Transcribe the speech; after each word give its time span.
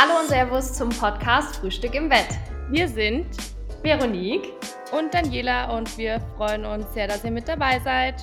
Hallo 0.00 0.20
und 0.20 0.28
Servus 0.28 0.74
zum 0.74 0.90
Podcast 0.90 1.56
Frühstück 1.56 1.92
im 1.96 2.08
Bett. 2.08 2.28
Wir 2.70 2.86
sind 2.86 3.26
Veronique 3.82 4.52
und 4.92 5.12
Daniela 5.12 5.76
und 5.76 5.98
wir 5.98 6.20
freuen 6.36 6.64
uns 6.64 6.94
sehr, 6.94 7.08
dass 7.08 7.24
ihr 7.24 7.32
mit 7.32 7.48
dabei 7.48 7.80
seid. 7.80 8.14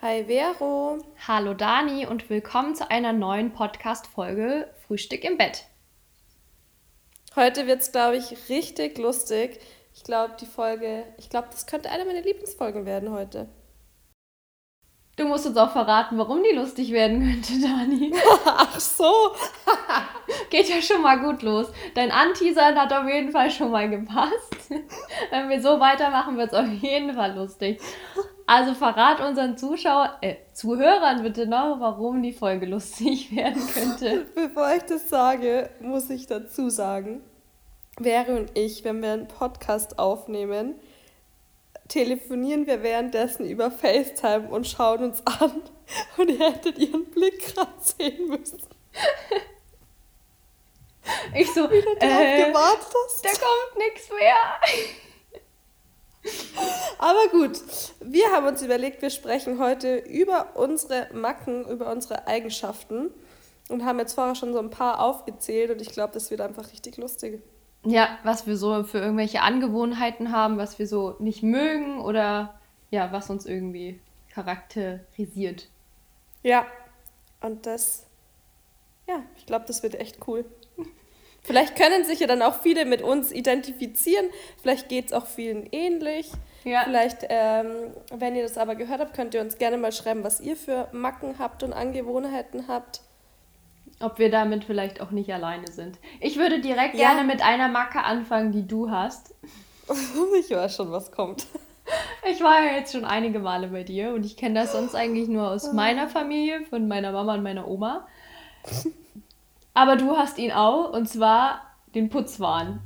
Hi 0.00 0.24
Vero. 0.24 0.98
Hallo 1.28 1.54
Dani 1.54 2.06
und 2.06 2.28
willkommen 2.28 2.74
zu 2.74 2.90
einer 2.90 3.12
neuen 3.12 3.52
Podcast-Folge 3.52 4.74
Frühstück 4.84 5.22
im 5.22 5.38
Bett. 5.38 5.66
Heute 7.36 7.68
wird 7.68 7.82
es, 7.82 7.92
glaube 7.92 8.16
ich, 8.16 8.48
richtig 8.48 8.98
lustig. 8.98 9.60
Ich 9.94 10.02
glaube, 10.02 10.34
die 10.40 10.46
Folge, 10.46 11.04
ich 11.16 11.30
glaube, 11.30 11.46
das 11.52 11.68
könnte 11.68 11.90
eine 11.90 12.04
meiner 12.04 12.22
Lieblingsfolgen 12.22 12.86
werden 12.86 13.12
heute. 13.12 13.48
Du 15.22 15.28
musst 15.28 15.46
uns 15.46 15.56
auch 15.56 15.70
verraten, 15.70 16.18
warum 16.18 16.42
die 16.42 16.52
lustig 16.52 16.90
werden 16.90 17.20
könnte, 17.20 17.52
Dani. 17.62 18.12
Ach 18.44 18.80
so. 18.80 19.04
Geht 20.50 20.68
ja 20.68 20.82
schon 20.82 21.00
mal 21.00 21.20
gut 21.20 21.42
los. 21.42 21.68
Dein 21.94 22.10
Anteasern 22.10 22.74
hat 22.74 22.92
auf 22.92 23.06
jeden 23.06 23.30
Fall 23.30 23.48
schon 23.48 23.70
mal 23.70 23.88
gepasst. 23.88 24.56
Wenn 25.30 25.48
wir 25.48 25.62
so 25.62 25.78
weitermachen, 25.78 26.36
wird 26.36 26.52
es 26.52 26.58
auf 26.58 26.66
jeden 26.66 27.14
Fall 27.14 27.36
lustig. 27.36 27.80
Also 28.48 28.74
verrat 28.74 29.20
unseren 29.20 29.56
Zuschauern, 29.56 30.10
äh, 30.22 30.34
Zuhörern 30.52 31.22
bitte 31.22 31.46
noch, 31.46 31.76
warum 31.78 32.20
die 32.20 32.32
Folge 32.32 32.66
lustig 32.66 33.34
werden 33.36 33.62
könnte. 33.72 34.26
Bevor 34.34 34.74
ich 34.74 34.82
das 34.82 35.08
sage, 35.08 35.70
muss 35.80 36.10
ich 36.10 36.26
dazu 36.26 36.68
sagen, 36.68 37.22
Wäre 37.98 38.36
und 38.36 38.58
ich, 38.58 38.84
wenn 38.84 39.02
wir 39.02 39.12
einen 39.12 39.28
Podcast 39.28 39.98
aufnehmen, 39.98 40.76
telefonieren 41.88 42.66
wir 42.66 42.82
währenddessen 42.82 43.46
über 43.46 43.70
FaceTime 43.70 44.48
und 44.48 44.66
schauen 44.66 45.04
uns 45.04 45.22
an. 45.26 45.62
Und 46.16 46.30
ihr 46.30 46.38
hättet 46.38 46.78
ihren 46.78 47.04
Blick 47.06 47.54
gerade 47.54 47.72
sehen 47.80 48.28
müssen. 48.28 48.62
Ich 51.34 51.52
so, 51.52 51.70
Wie 51.70 51.82
du 51.82 51.90
äh, 52.00 52.46
gewartet 52.46 52.94
hast. 53.04 53.24
da 53.24 53.28
kommt 53.30 53.78
nichts 53.78 54.08
mehr. 54.10 54.36
Aber 56.98 57.28
gut, 57.28 57.60
wir 58.00 58.30
haben 58.30 58.46
uns 58.46 58.62
überlegt, 58.62 59.02
wir 59.02 59.10
sprechen 59.10 59.58
heute 59.58 59.96
über 59.96 60.54
unsere 60.54 61.08
Macken, 61.12 61.66
über 61.68 61.90
unsere 61.90 62.26
Eigenschaften 62.28 63.10
und 63.68 63.84
haben 63.84 63.98
jetzt 63.98 64.14
vorher 64.14 64.36
schon 64.36 64.52
so 64.52 64.60
ein 64.60 64.70
paar 64.70 65.00
aufgezählt 65.00 65.70
und 65.70 65.80
ich 65.80 65.90
glaube, 65.90 66.14
das 66.14 66.30
wird 66.30 66.40
einfach 66.40 66.70
richtig 66.72 66.96
lustig. 66.96 67.42
Ja, 67.84 68.18
was 68.22 68.46
wir 68.46 68.56
so 68.56 68.84
für 68.84 68.98
irgendwelche 68.98 69.42
Angewohnheiten 69.42 70.30
haben, 70.30 70.56
was 70.56 70.78
wir 70.78 70.86
so 70.86 71.16
nicht 71.18 71.42
mögen 71.42 72.00
oder 72.00 72.60
ja, 72.90 73.10
was 73.10 73.28
uns 73.28 73.46
irgendwie 73.46 73.98
charakterisiert. 74.32 75.68
Ja, 76.42 76.66
und 77.40 77.66
das, 77.66 78.06
ja, 79.08 79.22
ich 79.36 79.46
glaube, 79.46 79.64
das 79.66 79.82
wird 79.82 79.96
echt 79.96 80.18
cool. 80.28 80.44
Vielleicht 81.42 81.74
können 81.74 82.04
sich 82.04 82.20
ja 82.20 82.28
dann 82.28 82.40
auch 82.40 82.60
viele 82.60 82.84
mit 82.84 83.02
uns 83.02 83.32
identifizieren. 83.32 84.26
Vielleicht 84.60 84.88
geht 84.88 85.06
es 85.06 85.12
auch 85.12 85.26
vielen 85.26 85.66
ähnlich. 85.72 86.30
Ja. 86.62 86.84
Vielleicht, 86.84 87.26
ähm, 87.28 87.90
wenn 88.12 88.36
ihr 88.36 88.44
das 88.44 88.58
aber 88.58 88.76
gehört 88.76 89.00
habt, 89.00 89.14
könnt 89.14 89.34
ihr 89.34 89.40
uns 89.40 89.58
gerne 89.58 89.76
mal 89.76 89.90
schreiben, 89.90 90.22
was 90.22 90.40
ihr 90.40 90.56
für 90.56 90.88
Macken 90.92 91.40
habt 91.40 91.64
und 91.64 91.72
Angewohnheiten 91.72 92.68
habt. 92.68 93.00
Ob 94.02 94.18
wir 94.18 94.30
damit 94.30 94.64
vielleicht 94.64 95.00
auch 95.00 95.10
nicht 95.10 95.32
alleine 95.32 95.70
sind. 95.70 95.98
Ich 96.20 96.36
würde 96.36 96.60
direkt 96.60 96.94
Ja. 96.94 97.10
gerne 97.12 97.24
mit 97.24 97.42
einer 97.42 97.68
Macke 97.68 98.02
anfangen, 98.02 98.52
die 98.52 98.66
du 98.66 98.90
hast. 98.90 99.34
ich 100.40 100.50
weiß 100.50 100.76
schon, 100.76 100.90
was 100.92 101.12
kommt. 101.12 101.46
Ich 102.30 102.40
war 102.40 102.64
ja 102.64 102.76
jetzt 102.76 102.92
schon 102.92 103.04
einige 103.04 103.38
Male 103.40 103.68
bei 103.68 103.82
dir 103.82 104.14
und 104.14 104.24
ich 104.24 104.36
kenne 104.36 104.60
das 104.60 104.72
sonst 104.72 104.94
eigentlich 104.94 105.28
nur 105.28 105.50
aus 105.50 105.72
meiner 105.72 106.08
Familie, 106.08 106.64
von 106.66 106.86
meiner 106.88 107.12
Mama 107.12 107.34
und 107.34 107.42
meiner 107.42 107.66
Oma. 107.68 108.06
Aber 109.74 109.96
du 109.96 110.16
hast 110.16 110.38
ihn 110.38 110.52
auch, 110.52 110.92
und 110.92 111.08
zwar 111.08 111.62
den 111.94 112.08
Putzwahn. 112.08 112.80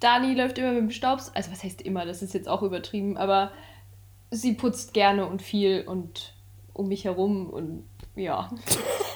Dani 0.00 0.34
läuft 0.34 0.58
immer 0.58 0.72
mit 0.72 0.78
dem 0.82 0.90
Staubs, 0.90 1.32
also 1.34 1.50
was 1.50 1.64
heißt 1.64 1.82
immer, 1.82 2.04
das 2.04 2.22
ist 2.22 2.34
jetzt 2.34 2.48
auch 2.48 2.62
übertrieben, 2.62 3.16
aber 3.16 3.50
sie 4.30 4.52
putzt 4.52 4.94
gerne 4.94 5.26
und 5.26 5.42
viel 5.42 5.84
und 5.86 6.34
um 6.72 6.88
mich 6.88 7.04
herum 7.04 7.48
und 7.50 7.84
ja. 8.14 8.50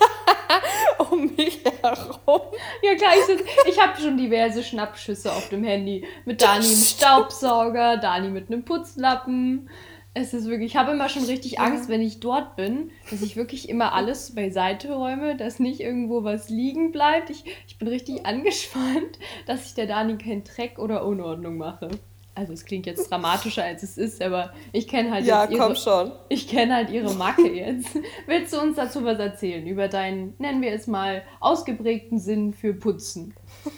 Um 1.23 1.37
mich 1.37 1.61
herum. 1.83 2.41
Ja 2.83 2.95
klar, 2.97 3.13
ich, 3.17 3.25
sitz- 3.25 3.45
ich 3.69 3.81
habe 3.81 4.01
schon 4.01 4.17
diverse 4.17 4.63
Schnappschüsse 4.63 5.31
auf 5.33 5.49
dem 5.49 5.63
Handy. 5.65 6.05
Mit 6.25 6.43
Dani 6.43 6.67
im 6.67 6.81
Staubsauger, 6.81 7.97
Dani 7.97 8.29
mit 8.29 8.49
einem 8.51 8.65
Putzlappen. 8.65 9.69
Es 10.15 10.35
ist 10.35 10.47
wirklich, 10.47 10.73
ich 10.73 10.77
habe 10.77 10.93
immer 10.93 11.09
schon 11.09 11.25
richtig 11.25 11.59
Angst, 11.59 11.89
wenn 11.89 12.03
ich 12.03 12.21
dort 12.21 12.55
bin, 12.57 12.91
dass 13.11 13.23
ich 13.23 13.35
wirklich 13.37 13.71
immer 13.71 13.95
alles 13.95 14.35
beiseite 14.35 14.93
räume, 14.93 15.37
dass 15.37 15.59
nicht 15.59 15.81
irgendwo 15.81 16.23
was 16.23 16.51
liegen 16.51 16.93
bleibt. 16.93 17.31
Ich, 17.31 17.45
ich 17.67 17.79
bin 17.79 17.89
richtig 17.89 18.27
angespannt, 18.27 19.19
dass 19.47 19.65
ich 19.67 19.75
der 19.75 19.87
Dani 19.87 20.19
keinen 20.19 20.45
Dreck 20.45 20.79
oder 20.79 21.07
Unordnung 21.07 21.57
mache. 21.57 21.89
Also 22.35 22.55
es 22.55 22.65
klingt 22.65 22.87
jetzt 22.87 23.11
dramatischer 23.11 23.63
als 23.63 23.83
es 23.83 23.99
ist, 23.99 24.23
aber 24.23 24.55
ich 24.73 24.89
kenne 24.89 25.11
halt 25.11 25.27
Ja, 25.27 25.45
jetzt 25.45 25.59
komm 25.59 25.73
ihre, 25.73 25.77
schon. 25.77 26.13
ich 26.31 26.49
kenne 26.49 26.75
halt 26.75 26.89
ihre 26.91 27.13
Macke 27.15 27.47
jetzt. 27.53 27.89
Willst 28.27 28.55
du 28.55 28.61
uns 28.61 28.77
dazu 28.77 29.05
was 29.05 29.19
erzählen? 29.19 29.67
Über 29.67 29.89
deinen, 29.89 30.35
nennen 30.39 30.63
wir 30.63 30.73
es 30.73 30.87
mal, 30.87 31.23
ausgeprägten 31.41 32.19
Sinn 32.19 32.53
für 32.53 32.75
Putzen? 32.75 33.35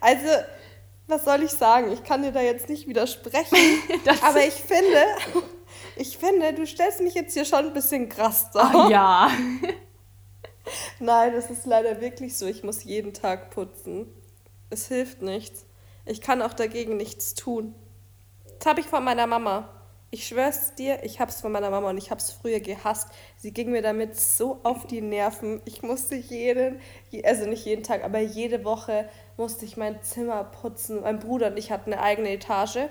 Also, 0.00 0.26
was 1.06 1.24
soll 1.24 1.42
ich 1.42 1.50
sagen? 1.50 1.92
Ich 1.92 2.02
kann 2.02 2.22
dir 2.22 2.32
da 2.32 2.40
jetzt 2.40 2.68
nicht 2.68 2.88
widersprechen. 2.88 3.56
Das 4.04 4.22
aber 4.22 4.44
ich 4.44 4.54
finde, 4.54 5.04
ich 5.96 6.18
finde, 6.18 6.52
du 6.54 6.66
stellst 6.66 7.00
mich 7.00 7.14
jetzt 7.14 7.34
hier 7.34 7.44
schon 7.44 7.66
ein 7.66 7.72
bisschen 7.74 8.08
krass 8.08 8.50
dar. 8.50 8.74
Ah, 8.74 8.88
ja. 8.90 9.30
Nein, 11.00 11.34
es 11.34 11.50
ist 11.50 11.66
leider 11.66 12.00
wirklich 12.00 12.36
so. 12.36 12.46
Ich 12.46 12.62
muss 12.64 12.84
jeden 12.84 13.12
Tag 13.12 13.50
putzen. 13.50 14.06
Es 14.70 14.88
hilft 14.88 15.22
nichts. 15.22 15.64
Ich 16.08 16.20
kann 16.20 16.42
auch 16.42 16.52
dagegen 16.54 16.96
nichts 16.96 17.34
tun. 17.34 17.74
Das 18.58 18.66
habe 18.66 18.80
ich 18.80 18.86
von 18.86 19.04
meiner 19.04 19.26
Mama. 19.26 19.68
Ich 20.10 20.26
schwör's 20.26 20.74
dir, 20.74 21.04
ich 21.04 21.20
hab's 21.20 21.42
von 21.42 21.52
meiner 21.52 21.68
Mama 21.68 21.90
und 21.90 21.98
ich 21.98 22.10
hab's 22.10 22.32
früher 22.32 22.60
gehasst. 22.60 23.08
Sie 23.36 23.52
ging 23.52 23.70
mir 23.70 23.82
damit 23.82 24.16
so 24.18 24.58
auf 24.62 24.86
die 24.86 25.02
Nerven. 25.02 25.60
Ich 25.66 25.82
musste 25.82 26.14
jeden, 26.14 26.80
je- 27.10 27.24
also 27.24 27.44
nicht 27.46 27.66
jeden 27.66 27.82
Tag, 27.82 28.02
aber 28.04 28.18
jede 28.20 28.64
Woche 28.64 29.06
musste 29.36 29.66
ich 29.66 29.76
mein 29.76 30.02
Zimmer 30.02 30.44
putzen. 30.44 31.02
Mein 31.02 31.18
Bruder 31.18 31.48
und 31.48 31.58
ich 31.58 31.70
hatten 31.70 31.92
eine 31.92 32.00
eigene 32.02 32.30
Etage 32.30 32.88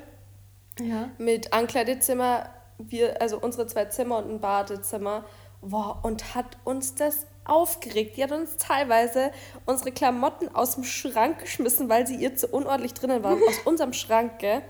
Ja. 0.79 1.09
mit 1.17 1.53
Ankleidezimmer, 1.53 2.49
wir, 2.77 3.19
also 3.19 3.39
unsere 3.39 3.65
zwei 3.65 3.85
Zimmer 3.85 4.17
und 4.19 4.29
ein 4.29 4.39
Badezimmer. 4.39 5.25
Boah, 5.61 5.99
und 6.03 6.35
hat 6.35 6.57
uns 6.63 6.95
das 6.95 7.25
aufgeregt. 7.45 8.17
Die 8.17 8.23
hat 8.23 8.31
uns 8.31 8.57
teilweise 8.57 9.31
unsere 9.65 9.91
Klamotten 9.91 10.53
aus 10.53 10.75
dem 10.75 10.83
Schrank 10.83 11.39
geschmissen, 11.39 11.89
weil 11.89 12.05
sie 12.05 12.15
ihr 12.15 12.35
zu 12.35 12.47
unordentlich 12.47 12.93
drinnen 12.93 13.23
waren, 13.23 13.39
aus 13.47 13.59
unserem 13.65 13.93
Schrank, 13.93 14.39
gell? 14.39 14.61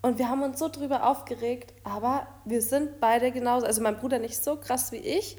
Und 0.00 0.18
wir 0.18 0.28
haben 0.28 0.42
uns 0.42 0.58
so 0.58 0.68
drüber 0.68 1.08
aufgeregt, 1.08 1.74
aber 1.82 2.28
wir 2.44 2.62
sind 2.62 3.00
beide 3.00 3.32
genauso. 3.32 3.66
Also 3.66 3.82
mein 3.82 3.96
Bruder 3.96 4.20
nicht 4.20 4.42
so 4.42 4.56
krass 4.56 4.92
wie 4.92 4.96
ich, 4.96 5.36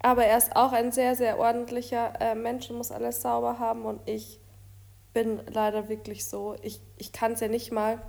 aber 0.00 0.24
er 0.24 0.38
ist 0.38 0.54
auch 0.54 0.72
ein 0.72 0.92
sehr, 0.92 1.16
sehr 1.16 1.38
ordentlicher 1.38 2.12
äh, 2.20 2.34
Mensch 2.34 2.70
und 2.70 2.76
muss 2.76 2.92
alles 2.92 3.20
sauber 3.20 3.58
haben. 3.58 3.84
Und 3.84 4.00
ich 4.08 4.38
bin 5.12 5.40
leider 5.48 5.88
wirklich 5.88 6.24
so. 6.24 6.56
Ich, 6.62 6.80
ich 6.96 7.12
kann 7.12 7.32
es 7.32 7.40
ja 7.40 7.48
nicht 7.48 7.72
mal 7.72 8.00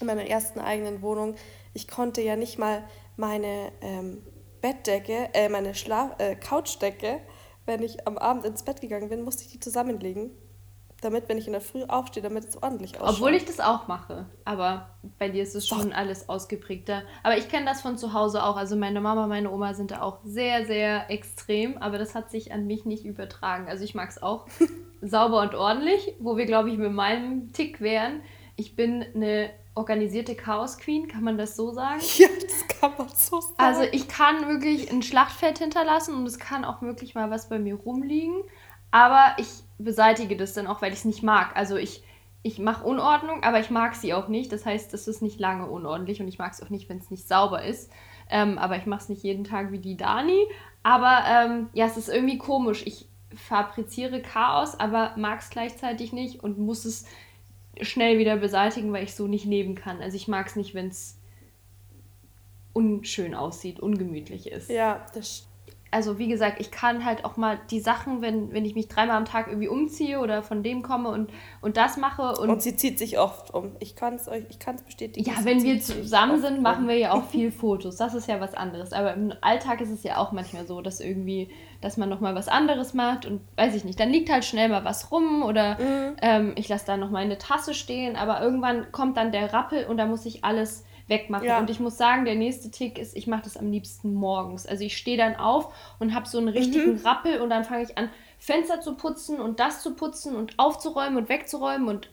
in 0.00 0.08
meiner 0.08 0.26
ersten 0.26 0.58
eigenen 0.58 1.00
Wohnung. 1.00 1.36
Ich 1.72 1.86
konnte 1.86 2.20
ja 2.20 2.34
nicht 2.36 2.58
mal 2.58 2.82
meine 3.16 3.72
ähm, 3.80 4.22
Bettdecke, 4.60 5.30
äh, 5.32 5.48
meine 5.48 5.74
Schlaf 5.74 6.18
äh, 6.18 6.36
Couchdecke, 6.36 7.20
wenn 7.66 7.82
ich 7.82 8.06
am 8.06 8.18
Abend 8.18 8.44
ins 8.44 8.62
Bett 8.62 8.80
gegangen 8.80 9.08
bin, 9.08 9.22
musste 9.22 9.44
ich 9.44 9.50
die 9.50 9.60
zusammenlegen, 9.60 10.30
damit, 11.00 11.28
wenn 11.28 11.36
ich 11.36 11.46
in 11.46 11.52
der 11.52 11.60
Früh 11.60 11.84
aufstehe, 11.84 12.22
damit 12.22 12.44
es 12.44 12.62
ordentlich 12.62 13.00
ausschaut. 13.00 13.16
Obwohl 13.16 13.34
ich 13.34 13.44
das 13.44 13.60
auch 13.60 13.86
mache. 13.86 14.26
Aber 14.44 14.90
bei 15.18 15.28
dir 15.28 15.42
ist 15.42 15.54
es 15.54 15.66
schon 15.66 15.92
alles 15.92 16.28
ausgeprägter. 16.28 17.02
Aber 17.22 17.36
ich 17.36 17.48
kenne 17.48 17.66
das 17.66 17.82
von 17.82 17.98
zu 17.98 18.12
Hause 18.12 18.42
auch. 18.42 18.56
Also 18.56 18.76
meine 18.76 19.00
Mama, 19.00 19.26
meine 19.26 19.50
Oma 19.50 19.74
sind 19.74 19.90
da 19.90 20.00
auch 20.00 20.20
sehr, 20.24 20.64
sehr 20.64 21.10
extrem. 21.10 21.76
Aber 21.78 21.98
das 21.98 22.14
hat 22.14 22.30
sich 22.30 22.52
an 22.52 22.66
mich 22.66 22.86
nicht 22.86 23.04
übertragen. 23.04 23.68
Also 23.68 23.84
ich 23.84 23.94
mag 23.94 24.08
es 24.08 24.22
auch 24.22 24.46
sauber 25.02 25.42
und 25.42 25.54
ordentlich. 25.54 26.14
Wo 26.18 26.36
wir, 26.36 26.46
glaube 26.46 26.70
ich, 26.70 26.78
mit 26.78 26.92
meinem 26.92 27.52
Tick 27.52 27.80
wären. 27.80 28.22
Ich 28.56 28.74
bin 28.74 29.04
eine 29.14 29.50
organisierte 29.74 30.34
Chaos-Queen, 30.34 31.06
kann 31.06 31.22
man 31.22 31.38
das 31.38 31.54
so 31.54 31.72
sagen? 31.72 32.00
Ja, 32.16 32.28
das 32.40 32.80
kann 32.80 32.92
man 32.96 33.08
so 33.08 33.40
sagen. 33.40 33.54
Also 33.58 33.82
ich 33.82 34.08
kann 34.08 34.48
wirklich 34.48 34.90
ein 34.90 35.02
Schlachtfeld 35.02 35.58
hinterlassen 35.58 36.14
und 36.14 36.26
es 36.26 36.38
kann 36.38 36.64
auch 36.64 36.82
wirklich 36.82 37.14
mal 37.14 37.30
was 37.30 37.48
bei 37.48 37.58
mir 37.58 37.74
rumliegen. 37.74 38.42
Aber 38.90 39.36
ich 39.38 39.48
beseitige 39.78 40.36
das 40.36 40.54
dann 40.54 40.66
auch, 40.66 40.80
weil 40.80 40.92
ich 40.92 41.00
es 41.00 41.04
nicht 41.04 41.22
mag. 41.22 41.54
Also 41.54 41.76
ich, 41.76 42.02
ich 42.42 42.58
mache 42.58 42.84
Unordnung, 42.84 43.42
aber 43.42 43.60
ich 43.60 43.70
mag 43.70 43.94
sie 43.94 44.14
auch 44.14 44.28
nicht. 44.28 44.50
Das 44.50 44.64
heißt, 44.64 44.94
es 44.94 45.06
ist 45.08 45.20
nicht 45.20 45.38
lange 45.38 45.66
unordentlich 45.66 46.20
und 46.20 46.28
ich 46.28 46.38
mag 46.38 46.52
es 46.52 46.62
auch 46.62 46.70
nicht, 46.70 46.88
wenn 46.88 46.98
es 46.98 47.10
nicht 47.10 47.28
sauber 47.28 47.62
ist. 47.62 47.90
Ähm, 48.30 48.56
aber 48.56 48.78
ich 48.78 48.86
mache 48.86 49.02
es 49.02 49.08
nicht 49.10 49.22
jeden 49.22 49.44
Tag 49.44 49.72
wie 49.72 49.78
die 49.78 49.96
Dani. 49.96 50.46
Aber 50.82 51.24
ähm, 51.28 51.68
ja, 51.74 51.84
es 51.84 51.98
ist 51.98 52.08
irgendwie 52.08 52.38
komisch. 52.38 52.82
Ich 52.86 53.06
fabriziere 53.34 54.22
Chaos, 54.22 54.78
aber 54.78 55.12
mag 55.16 55.40
es 55.40 55.50
gleichzeitig 55.50 56.12
nicht 56.12 56.42
und 56.42 56.58
muss 56.58 56.84
es 56.84 57.04
schnell 57.82 58.18
wieder 58.18 58.36
beseitigen, 58.36 58.92
weil 58.92 59.04
ich 59.04 59.14
so 59.14 59.26
nicht 59.26 59.44
leben 59.44 59.74
kann. 59.74 60.00
Also 60.00 60.16
ich 60.16 60.28
mag 60.28 60.46
es 60.46 60.56
nicht, 60.56 60.74
wenn 60.74 60.88
es 60.88 61.18
unschön 62.72 63.34
aussieht, 63.34 63.80
ungemütlich 63.80 64.50
ist. 64.50 64.70
Ja, 64.70 65.06
das 65.14 65.46
also 65.96 66.18
wie 66.18 66.28
gesagt, 66.28 66.60
ich 66.60 66.70
kann 66.70 67.06
halt 67.06 67.24
auch 67.24 67.38
mal 67.38 67.58
die 67.70 67.80
Sachen, 67.80 68.20
wenn, 68.20 68.52
wenn 68.52 68.66
ich 68.66 68.74
mich 68.74 68.86
dreimal 68.86 69.16
am 69.16 69.24
Tag 69.24 69.46
irgendwie 69.46 69.68
umziehe 69.68 70.20
oder 70.20 70.42
von 70.42 70.62
dem 70.62 70.82
komme 70.82 71.08
und, 71.08 71.30
und 71.62 71.78
das 71.78 71.96
mache. 71.96 72.34
Und, 72.38 72.50
und 72.50 72.60
sie 72.60 72.76
zieht 72.76 72.98
sich 72.98 73.18
oft 73.18 73.54
um. 73.54 73.72
Ich 73.80 73.96
kann 73.96 74.12
es 74.12 74.28
euch, 74.28 74.44
ich 74.50 74.58
kann 74.58 74.74
es 74.74 74.82
bestätigen. 74.82 75.26
Ja, 75.26 75.42
wenn 75.44 75.62
wir 75.62 75.80
zusammen 75.80 76.42
sind, 76.42 76.60
machen 76.60 76.86
wir 76.86 76.98
ja 76.98 77.12
auch 77.12 77.24
viel 77.30 77.50
Fotos. 77.50 77.96
Das 77.96 78.14
ist 78.14 78.28
ja 78.28 78.42
was 78.42 78.52
anderes. 78.52 78.92
Aber 78.92 79.14
im 79.14 79.32
Alltag 79.40 79.80
ist 79.80 79.88
es 79.88 80.02
ja 80.02 80.18
auch 80.18 80.32
manchmal 80.32 80.66
so, 80.66 80.82
dass 80.82 81.00
irgendwie, 81.00 81.48
dass 81.80 81.96
man 81.96 82.10
nochmal 82.10 82.34
was 82.34 82.48
anderes 82.48 82.92
macht 82.92 83.24
und 83.24 83.40
weiß 83.56 83.74
ich 83.74 83.84
nicht, 83.84 83.98
dann 83.98 84.10
liegt 84.10 84.30
halt 84.30 84.44
schnell 84.44 84.68
mal 84.68 84.84
was 84.84 85.10
rum 85.10 85.42
oder 85.42 85.78
mhm. 85.78 86.16
ähm, 86.20 86.52
ich 86.56 86.68
lasse 86.68 86.84
da 86.84 86.98
nochmal 86.98 87.22
eine 87.22 87.38
Tasse 87.38 87.72
stehen, 87.72 88.16
aber 88.16 88.42
irgendwann 88.42 88.92
kommt 88.92 89.16
dann 89.16 89.32
der 89.32 89.54
Rappel 89.54 89.86
und 89.86 89.96
da 89.96 90.04
muss 90.04 90.26
ich 90.26 90.44
alles 90.44 90.84
wegmachen. 91.08 91.46
Ja. 91.46 91.58
Und 91.58 91.70
ich 91.70 91.80
muss 91.80 91.96
sagen, 91.96 92.24
der 92.24 92.34
nächste 92.34 92.70
Tick 92.70 92.98
ist, 92.98 93.16
ich 93.16 93.26
mache 93.26 93.42
das 93.42 93.56
am 93.56 93.70
liebsten 93.70 94.14
morgens. 94.14 94.66
Also 94.66 94.84
ich 94.84 94.96
stehe 94.96 95.16
dann 95.16 95.36
auf 95.36 95.72
und 95.98 96.14
habe 96.14 96.28
so 96.28 96.38
einen 96.38 96.48
richtigen 96.48 96.94
mhm. 96.94 97.06
Rappel 97.06 97.40
und 97.40 97.50
dann 97.50 97.64
fange 97.64 97.84
ich 97.84 97.96
an, 97.96 98.10
Fenster 98.38 98.80
zu 98.80 98.94
putzen 98.94 99.40
und 99.40 99.60
das 99.60 99.82
zu 99.82 99.94
putzen 99.94 100.36
und 100.36 100.58
aufzuräumen 100.58 101.16
und 101.16 101.28
wegzuräumen 101.28 101.88
und 101.88 102.08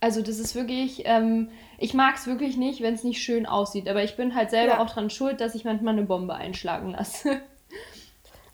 also 0.00 0.22
das 0.22 0.38
ist 0.38 0.54
wirklich, 0.54 1.02
ähm, 1.04 1.48
ich 1.78 1.94
mag 1.94 2.16
es 2.16 2.26
wirklich 2.26 2.56
nicht, 2.56 2.82
wenn 2.82 2.94
es 2.94 3.02
nicht 3.02 3.22
schön 3.22 3.46
aussieht. 3.46 3.88
Aber 3.88 4.04
ich 4.04 4.16
bin 4.16 4.34
halt 4.34 4.50
selber 4.50 4.74
ja. 4.74 4.80
auch 4.80 4.90
dran 4.90 5.10
schuld, 5.10 5.40
dass 5.40 5.54
ich 5.54 5.64
manchmal 5.64 5.94
eine 5.94 6.04
Bombe 6.04 6.34
einschlagen 6.34 6.90
lasse. 6.90 7.30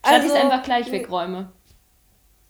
Statt 0.04 0.14
also, 0.14 0.26
ich 0.28 0.32
es 0.32 0.40
einfach 0.40 0.62
gleich 0.62 0.90
wegräume. 0.90 1.52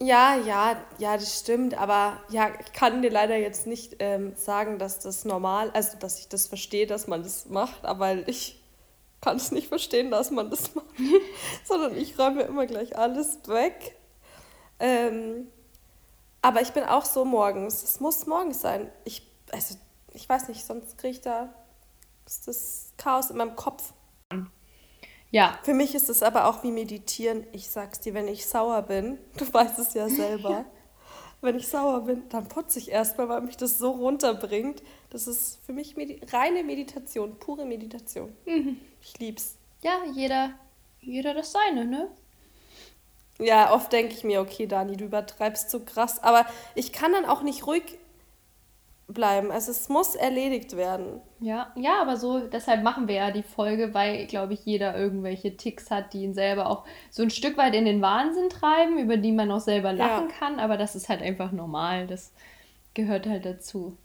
Ja, 0.02 0.36
ja, 0.36 0.76
ja, 0.98 1.16
das 1.16 1.38
stimmt. 1.38 1.74
Aber 1.74 2.20
ja, 2.28 2.50
ich 2.60 2.72
kann 2.72 3.02
dir 3.02 3.10
leider 3.10 3.36
jetzt 3.36 3.66
nicht 3.66 3.96
ähm, 4.00 4.34
sagen, 4.36 4.78
dass 4.78 4.98
das 4.98 5.24
normal, 5.24 5.70
also 5.70 5.96
dass 5.98 6.18
ich 6.18 6.28
das 6.28 6.46
verstehe, 6.46 6.86
dass 6.86 7.06
man 7.06 7.22
das 7.22 7.46
macht, 7.46 7.84
aber 7.84 8.26
ich 8.28 8.60
kann 9.20 9.36
es 9.36 9.52
nicht 9.52 9.68
verstehen, 9.68 10.10
dass 10.10 10.30
man 10.30 10.50
das 10.50 10.74
macht, 10.74 10.86
sondern 11.64 11.96
ich 11.96 12.18
räume 12.18 12.42
immer 12.42 12.66
gleich 12.66 12.98
alles 12.98 13.38
weg. 13.46 13.96
Ähm, 14.80 15.48
aber 16.42 16.60
ich 16.62 16.72
bin 16.72 16.82
auch 16.84 17.04
so 17.04 17.24
morgens. 17.24 17.84
Es 17.84 18.00
muss 18.00 18.26
morgens 18.26 18.60
sein. 18.60 18.90
Ich, 19.04 19.26
also, 19.52 19.76
ich 20.12 20.28
weiß 20.28 20.48
nicht, 20.48 20.64
sonst 20.64 20.98
kriege 20.98 21.12
ich 21.12 21.20
da 21.20 21.54
ist 22.26 22.48
das 22.48 22.92
Chaos 22.96 23.30
in 23.30 23.36
meinem 23.36 23.56
Kopf. 23.56 23.92
Ja. 25.32 25.58
Für 25.64 25.74
mich 25.74 25.94
ist 25.94 26.08
es 26.10 26.22
aber 26.22 26.46
auch 26.46 26.62
wie 26.62 26.70
meditieren. 26.70 27.44
Ich 27.52 27.68
sag's 27.68 27.98
dir, 28.00 28.14
wenn 28.14 28.28
ich 28.28 28.46
sauer 28.46 28.82
bin, 28.82 29.18
du 29.38 29.52
weißt 29.52 29.78
es 29.80 29.94
ja 29.94 30.08
selber, 30.08 30.66
wenn 31.40 31.56
ich 31.56 31.66
sauer 31.66 32.02
bin, 32.02 32.28
dann 32.28 32.46
putze 32.46 32.78
ich 32.78 32.90
erstmal, 32.90 33.28
weil 33.28 33.40
mich 33.40 33.56
das 33.56 33.78
so 33.78 33.90
runterbringt. 33.90 34.82
Das 35.10 35.26
ist 35.26 35.58
für 35.66 35.72
mich 35.72 35.96
Medi 35.96 36.20
reine 36.30 36.62
Meditation, 36.62 37.36
pure 37.40 37.64
Meditation. 37.64 38.32
Mhm. 38.44 38.80
Ich 39.00 39.18
lieb's. 39.18 39.56
Ja, 39.82 39.98
jeder, 40.14 40.50
jeder 41.00 41.34
das 41.34 41.50
seine, 41.50 41.84
ne? 41.84 42.08
Ja, 43.38 43.72
oft 43.74 43.92
denke 43.92 44.14
ich 44.14 44.22
mir, 44.22 44.40
okay, 44.40 44.66
Dani, 44.66 44.96
du 44.96 45.06
übertreibst 45.06 45.70
so 45.70 45.80
krass. 45.80 46.22
Aber 46.22 46.46
ich 46.74 46.92
kann 46.92 47.12
dann 47.12 47.24
auch 47.24 47.42
nicht 47.42 47.66
ruhig 47.66 47.98
bleiben. 49.12 49.50
Also 49.50 49.70
es 49.70 49.88
muss 49.88 50.14
erledigt 50.14 50.76
werden. 50.76 51.20
Ja, 51.40 51.72
ja, 51.76 52.00
aber 52.00 52.16
so, 52.16 52.40
deshalb 52.40 52.82
machen 52.82 53.08
wir 53.08 53.14
ja 53.16 53.30
die 53.30 53.42
Folge, 53.42 53.94
weil, 53.94 54.26
glaube 54.26 54.54
ich, 54.54 54.64
jeder 54.64 54.96
irgendwelche 54.96 55.56
Ticks 55.56 55.90
hat, 55.90 56.12
die 56.12 56.22
ihn 56.22 56.34
selber 56.34 56.68
auch 56.68 56.84
so 57.10 57.22
ein 57.22 57.30
Stück 57.30 57.56
weit 57.56 57.74
in 57.74 57.84
den 57.84 58.00
Wahnsinn 58.00 58.48
treiben, 58.48 58.98
über 58.98 59.16
die 59.16 59.32
man 59.32 59.50
auch 59.50 59.60
selber 59.60 59.92
lachen 59.92 60.28
ja. 60.28 60.34
kann, 60.38 60.58
aber 60.58 60.76
das 60.76 60.94
ist 60.94 61.08
halt 61.08 61.22
einfach 61.22 61.52
normal. 61.52 62.06
Das 62.06 62.32
gehört 62.94 63.26
halt 63.26 63.44
dazu. 63.44 63.96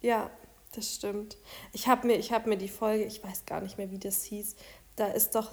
Ja, 0.00 0.30
das 0.74 0.94
stimmt. 0.94 1.36
Ich 1.72 1.88
habe 1.88 2.06
mir, 2.06 2.18
hab 2.20 2.46
mir 2.46 2.56
die 2.58 2.68
Folge, 2.68 3.04
ich 3.04 3.22
weiß 3.24 3.46
gar 3.46 3.60
nicht 3.60 3.78
mehr, 3.78 3.90
wie 3.90 3.98
das 3.98 4.22
hieß, 4.24 4.56
da 4.96 5.06
ist 5.06 5.34
doch, 5.34 5.52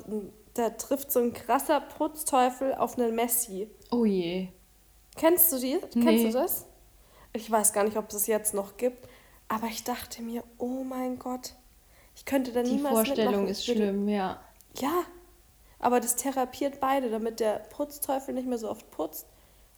da 0.54 0.72
trifft 0.72 1.12
so 1.12 1.20
ein 1.20 1.34
krasser 1.34 1.80
Putzteufel 1.80 2.74
auf 2.76 2.98
einen 2.98 3.16
Messi. 3.16 3.70
Oh 3.92 4.06
je. 4.06 4.50
Kennst 5.16 5.52
du 5.52 5.60
die? 5.60 5.78
Nee. 5.94 6.04
Kennst 6.06 6.26
du 6.26 6.32
das? 6.32 6.66
Ich 7.36 7.52
weiß 7.52 7.74
gar 7.74 7.84
nicht, 7.84 7.98
ob 7.98 8.10
es 8.10 8.16
es 8.16 8.28
jetzt 8.28 8.54
noch 8.54 8.78
gibt, 8.78 9.10
aber 9.50 9.68
ich 9.68 9.84
dachte 9.84 10.22
mir, 10.22 10.44
oh 10.58 10.84
mein 10.84 11.20
Gott, 11.20 11.54
ich 12.16 12.26
könnte 12.26 12.54
da 12.54 12.64
niemals 12.64 13.04
Die 13.04 13.08
Vorstellung 13.08 13.32
mitmachen. 13.32 13.48
ist 13.50 13.66
schlimm, 13.66 14.08
ja. 14.08 14.40
Ja, 14.78 15.04
aber 15.80 16.00
das 16.00 16.16
therapiert 16.16 16.80
beide, 16.80 17.10
damit 17.10 17.42
der 17.42 17.60
Putzteufel 17.60 18.34
nicht 18.34 18.48
mehr 18.48 18.58
so 18.58 18.70
oft 18.70 18.90
putzt 18.90 19.28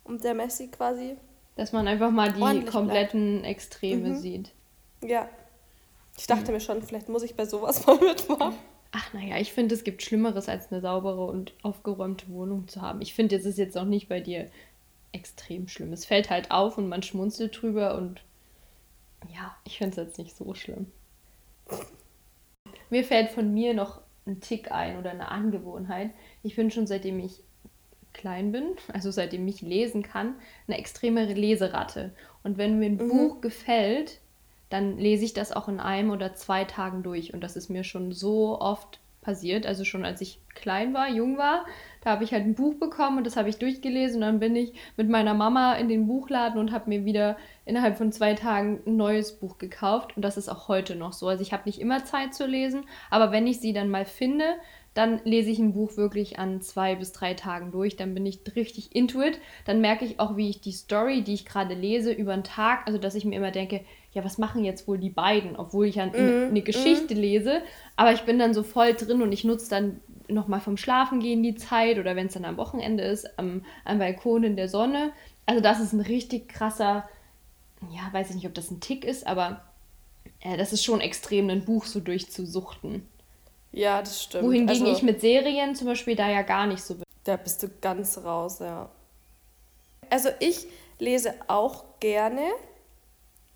und 0.04 0.24
der 0.24 0.36
Messi 0.36 0.68
quasi. 0.68 1.18
Dass 1.56 1.72
man 1.72 1.88
einfach 1.88 2.12
mal 2.12 2.32
die 2.32 2.66
kompletten 2.66 3.40
bleibt. 3.40 3.48
Extreme 3.48 4.10
mhm. 4.10 4.16
sieht. 4.16 4.52
Ja. 5.04 5.28
Ich 6.16 6.28
dachte 6.28 6.46
mhm. 6.46 6.52
mir 6.54 6.60
schon, 6.60 6.84
vielleicht 6.84 7.10
muss 7.10 7.24
ich 7.24 7.36
bei 7.36 7.46
sowas 7.46 7.86
mal 7.88 7.98
mitmachen. 7.98 8.56
Ach 8.92 9.14
naja, 9.14 9.38
ich 9.38 9.52
finde, 9.52 9.74
es 9.74 9.84
gibt 9.84 10.04
Schlimmeres, 10.04 10.48
als 10.48 10.72
eine 10.72 10.82
saubere 10.82 11.26
und 11.26 11.54
aufgeräumte 11.64 12.30
Wohnung 12.30 12.68
zu 12.68 12.82
haben. 12.82 13.02
Ich 13.02 13.16
finde, 13.16 13.36
es 13.36 13.46
ist 13.46 13.58
jetzt 13.58 13.78
auch 13.78 13.86
nicht 13.86 14.08
bei 14.08 14.20
dir 14.20 14.50
extrem 15.18 15.68
schlimm. 15.68 15.92
Es 15.94 16.06
fällt 16.06 16.30
halt 16.30 16.52
auf 16.52 16.78
und 16.78 16.88
man 16.88 17.04
schmunzelt 17.04 17.62
drüber 17.62 17.98
und 17.98 18.22
ja, 19.34 19.56
ich 19.66 19.78
finde 19.78 19.92
es 19.92 20.08
jetzt 20.08 20.18
nicht 20.18 20.36
so 20.36 20.54
schlimm. 20.54 20.92
Mir 22.90 23.04
fällt 23.04 23.32
von 23.32 23.54
mir 23.54 23.74
noch 23.74 24.02
ein 24.26 24.40
Tick 24.40 24.72
ein 24.72 24.98
oder 24.98 25.12
eine 25.12 25.30
Angewohnheit. 25.30 26.12
Ich 26.44 26.56
bin 26.56 26.72
schon 26.72 26.88
seitdem 26.88 27.20
ich 27.20 27.44
klein 28.14 28.52
bin, 28.52 28.76
also 28.92 29.12
seitdem 29.12 29.48
ich 29.48 29.62
lesen 29.62 30.04
kann, 30.04 30.36
eine 30.68 30.78
extreme 30.78 31.26
Leseratte. 31.26 32.14
Und 32.44 32.58
wenn 32.58 32.80
mir 32.80 32.88
ein 32.88 32.98
mhm. 32.98 33.10
Buch 33.10 33.42
gefällt, 33.42 34.20
dann 34.70 34.98
lese 34.98 35.26
ich 35.26 35.34
das 35.34 35.52
auch 35.52 35.68
in 35.68 35.80
einem 35.80 36.12
oder 36.12 36.34
zwei 36.34 36.66
Tagen 36.66 37.04
durch. 37.04 37.34
Und 37.34 37.42
das 37.42 37.56
ist 37.56 37.70
mir 37.70 37.84
schon 37.84 38.12
so 38.12 38.60
oft 38.60 39.00
passiert. 39.22 39.66
Also 39.66 39.86
schon 39.86 40.04
als 40.04 40.22
ich 40.22 40.40
klein 40.56 40.94
war, 40.94 41.10
jung 41.10 41.38
war, 41.38 41.66
da 42.08 42.14
habe 42.14 42.24
ich 42.24 42.32
halt 42.32 42.46
ein 42.46 42.56
Buch 42.56 42.76
bekommen 42.76 43.18
und 43.18 43.28
das 43.28 43.36
habe 43.36 43.50
ich 43.50 43.58
durchgelesen. 43.58 44.16
Und 44.16 44.22
dann 44.22 44.40
bin 44.40 44.56
ich 44.56 44.72
mit 44.96 45.10
meiner 45.10 45.34
Mama 45.34 45.74
in 45.74 45.90
den 45.90 46.08
Buchladen 46.08 46.58
und 46.58 46.72
habe 46.72 46.88
mir 46.88 47.04
wieder 47.04 47.36
innerhalb 47.66 47.98
von 47.98 48.14
zwei 48.14 48.34
Tagen 48.34 48.80
ein 48.88 48.96
neues 48.96 49.34
Buch 49.34 49.58
gekauft. 49.58 50.16
Und 50.16 50.22
das 50.22 50.38
ist 50.38 50.48
auch 50.48 50.70
heute 50.70 50.96
noch 50.96 51.12
so. 51.12 51.28
Also 51.28 51.42
ich 51.42 51.52
habe 51.52 51.64
nicht 51.66 51.82
immer 51.82 52.06
Zeit 52.06 52.34
zu 52.34 52.48
lesen, 52.48 52.86
aber 53.10 53.34
wenn 53.34 53.46
ich 53.46 53.60
sie 53.60 53.74
dann 53.74 53.90
mal 53.90 54.06
finde, 54.06 54.46
dann 54.94 55.20
lese 55.26 55.52
ich 55.52 55.60
ein 55.60 55.74
Buch 55.74 55.98
wirklich 55.98 56.40
an 56.40 56.62
zwei 56.62 56.96
bis 56.96 57.12
drei 57.12 57.34
Tagen 57.34 57.72
durch. 57.72 57.98
Dann 57.98 58.14
bin 58.14 58.26
ich 58.26 58.40
richtig 58.56 58.96
into 58.96 59.22
it. 59.22 59.40
Dann 59.66 59.82
merke 59.82 60.06
ich 60.06 60.22
auch, 60.22 60.38
wie 60.38 60.50
ich 60.50 60.62
die 60.62 60.72
Story, 60.72 61.24
die 61.24 61.34
ich 61.34 61.46
gerade 61.46 61.76
lese, 61.76 62.14
über 62.14 62.34
den 62.34 62.46
Tag, 62.46 62.88
also 62.88 62.98
dass 62.98 63.16
ich 63.16 63.26
mir 63.26 63.36
immer 63.36 63.52
denke, 63.52 63.82
ja, 64.14 64.24
was 64.24 64.40
machen 64.40 64.64
jetzt 64.64 64.88
wohl 64.88 64.98
die 64.98 65.12
beiden, 65.12 65.56
obwohl 65.56 65.86
ich 65.86 66.02
an, 66.02 66.10
mm, 66.10 66.50
eine 66.50 66.62
Geschichte 66.64 67.14
mm. 67.14 67.18
lese, 67.18 67.62
aber 67.96 68.14
ich 68.14 68.22
bin 68.22 68.40
dann 68.40 68.56
so 68.56 68.64
voll 68.64 68.94
drin 68.94 69.22
und 69.22 69.32
ich 69.32 69.44
nutze 69.44 69.70
dann 69.70 70.02
nochmal 70.30 70.60
vom 70.60 70.78
Schlafengehen 70.78 71.44
die 71.44 71.56
Zeit 71.56 72.00
oder 72.00 72.16
wenn 72.16 72.28
es 72.28 72.34
dann 72.34 72.46
am 72.46 72.58
Wochenende 72.58 73.04
ist, 73.04 73.38
am, 73.40 73.64
am 73.86 74.00
Balkon 74.00 74.44
in 74.44 74.56
der 74.56 74.70
Sonne. 74.70 75.12
Also 75.46 75.62
das 75.62 75.80
ist 75.80 75.94
ein 75.94 76.02
richtig 76.02 76.50
krasser, 76.50 77.08
ja, 77.92 78.12
weiß 78.12 78.30
ich 78.30 78.36
nicht, 78.36 78.48
ob 78.48 78.54
das 78.54 78.72
ein 78.72 78.80
Tick 78.80 79.06
ist, 79.06 79.26
aber 79.26 79.62
äh, 80.42 80.58
das 80.58 80.74
ist 80.74 80.84
schon 80.84 81.02
extrem, 81.02 81.50
ein 81.50 81.66
Buch 81.66 81.86
so 81.86 82.00
durchzusuchten. 82.00 83.08
Ja, 83.72 84.02
das 84.02 84.24
stimmt. 84.24 84.46
Wohingegen 84.46 84.70
also, 84.70 84.92
ich 84.92 85.04
mit 85.04 85.22
Serien 85.22 85.76
zum 85.76 85.88
Beispiel 85.88 86.16
da 86.16 86.30
ja 86.30 86.42
gar 86.42 86.68
nicht 86.68 86.84
so 86.84 86.96
bin. 86.96 87.04
Da 87.24 87.38
bist 87.38 87.64
du 87.64 87.70
ganz 87.82 88.18
raus, 88.18 88.60
ja. 88.60 88.90
Also 90.10 90.30
ich 90.40 90.68
lese 91.00 91.34
auch 91.48 91.84
gerne, 92.00 92.42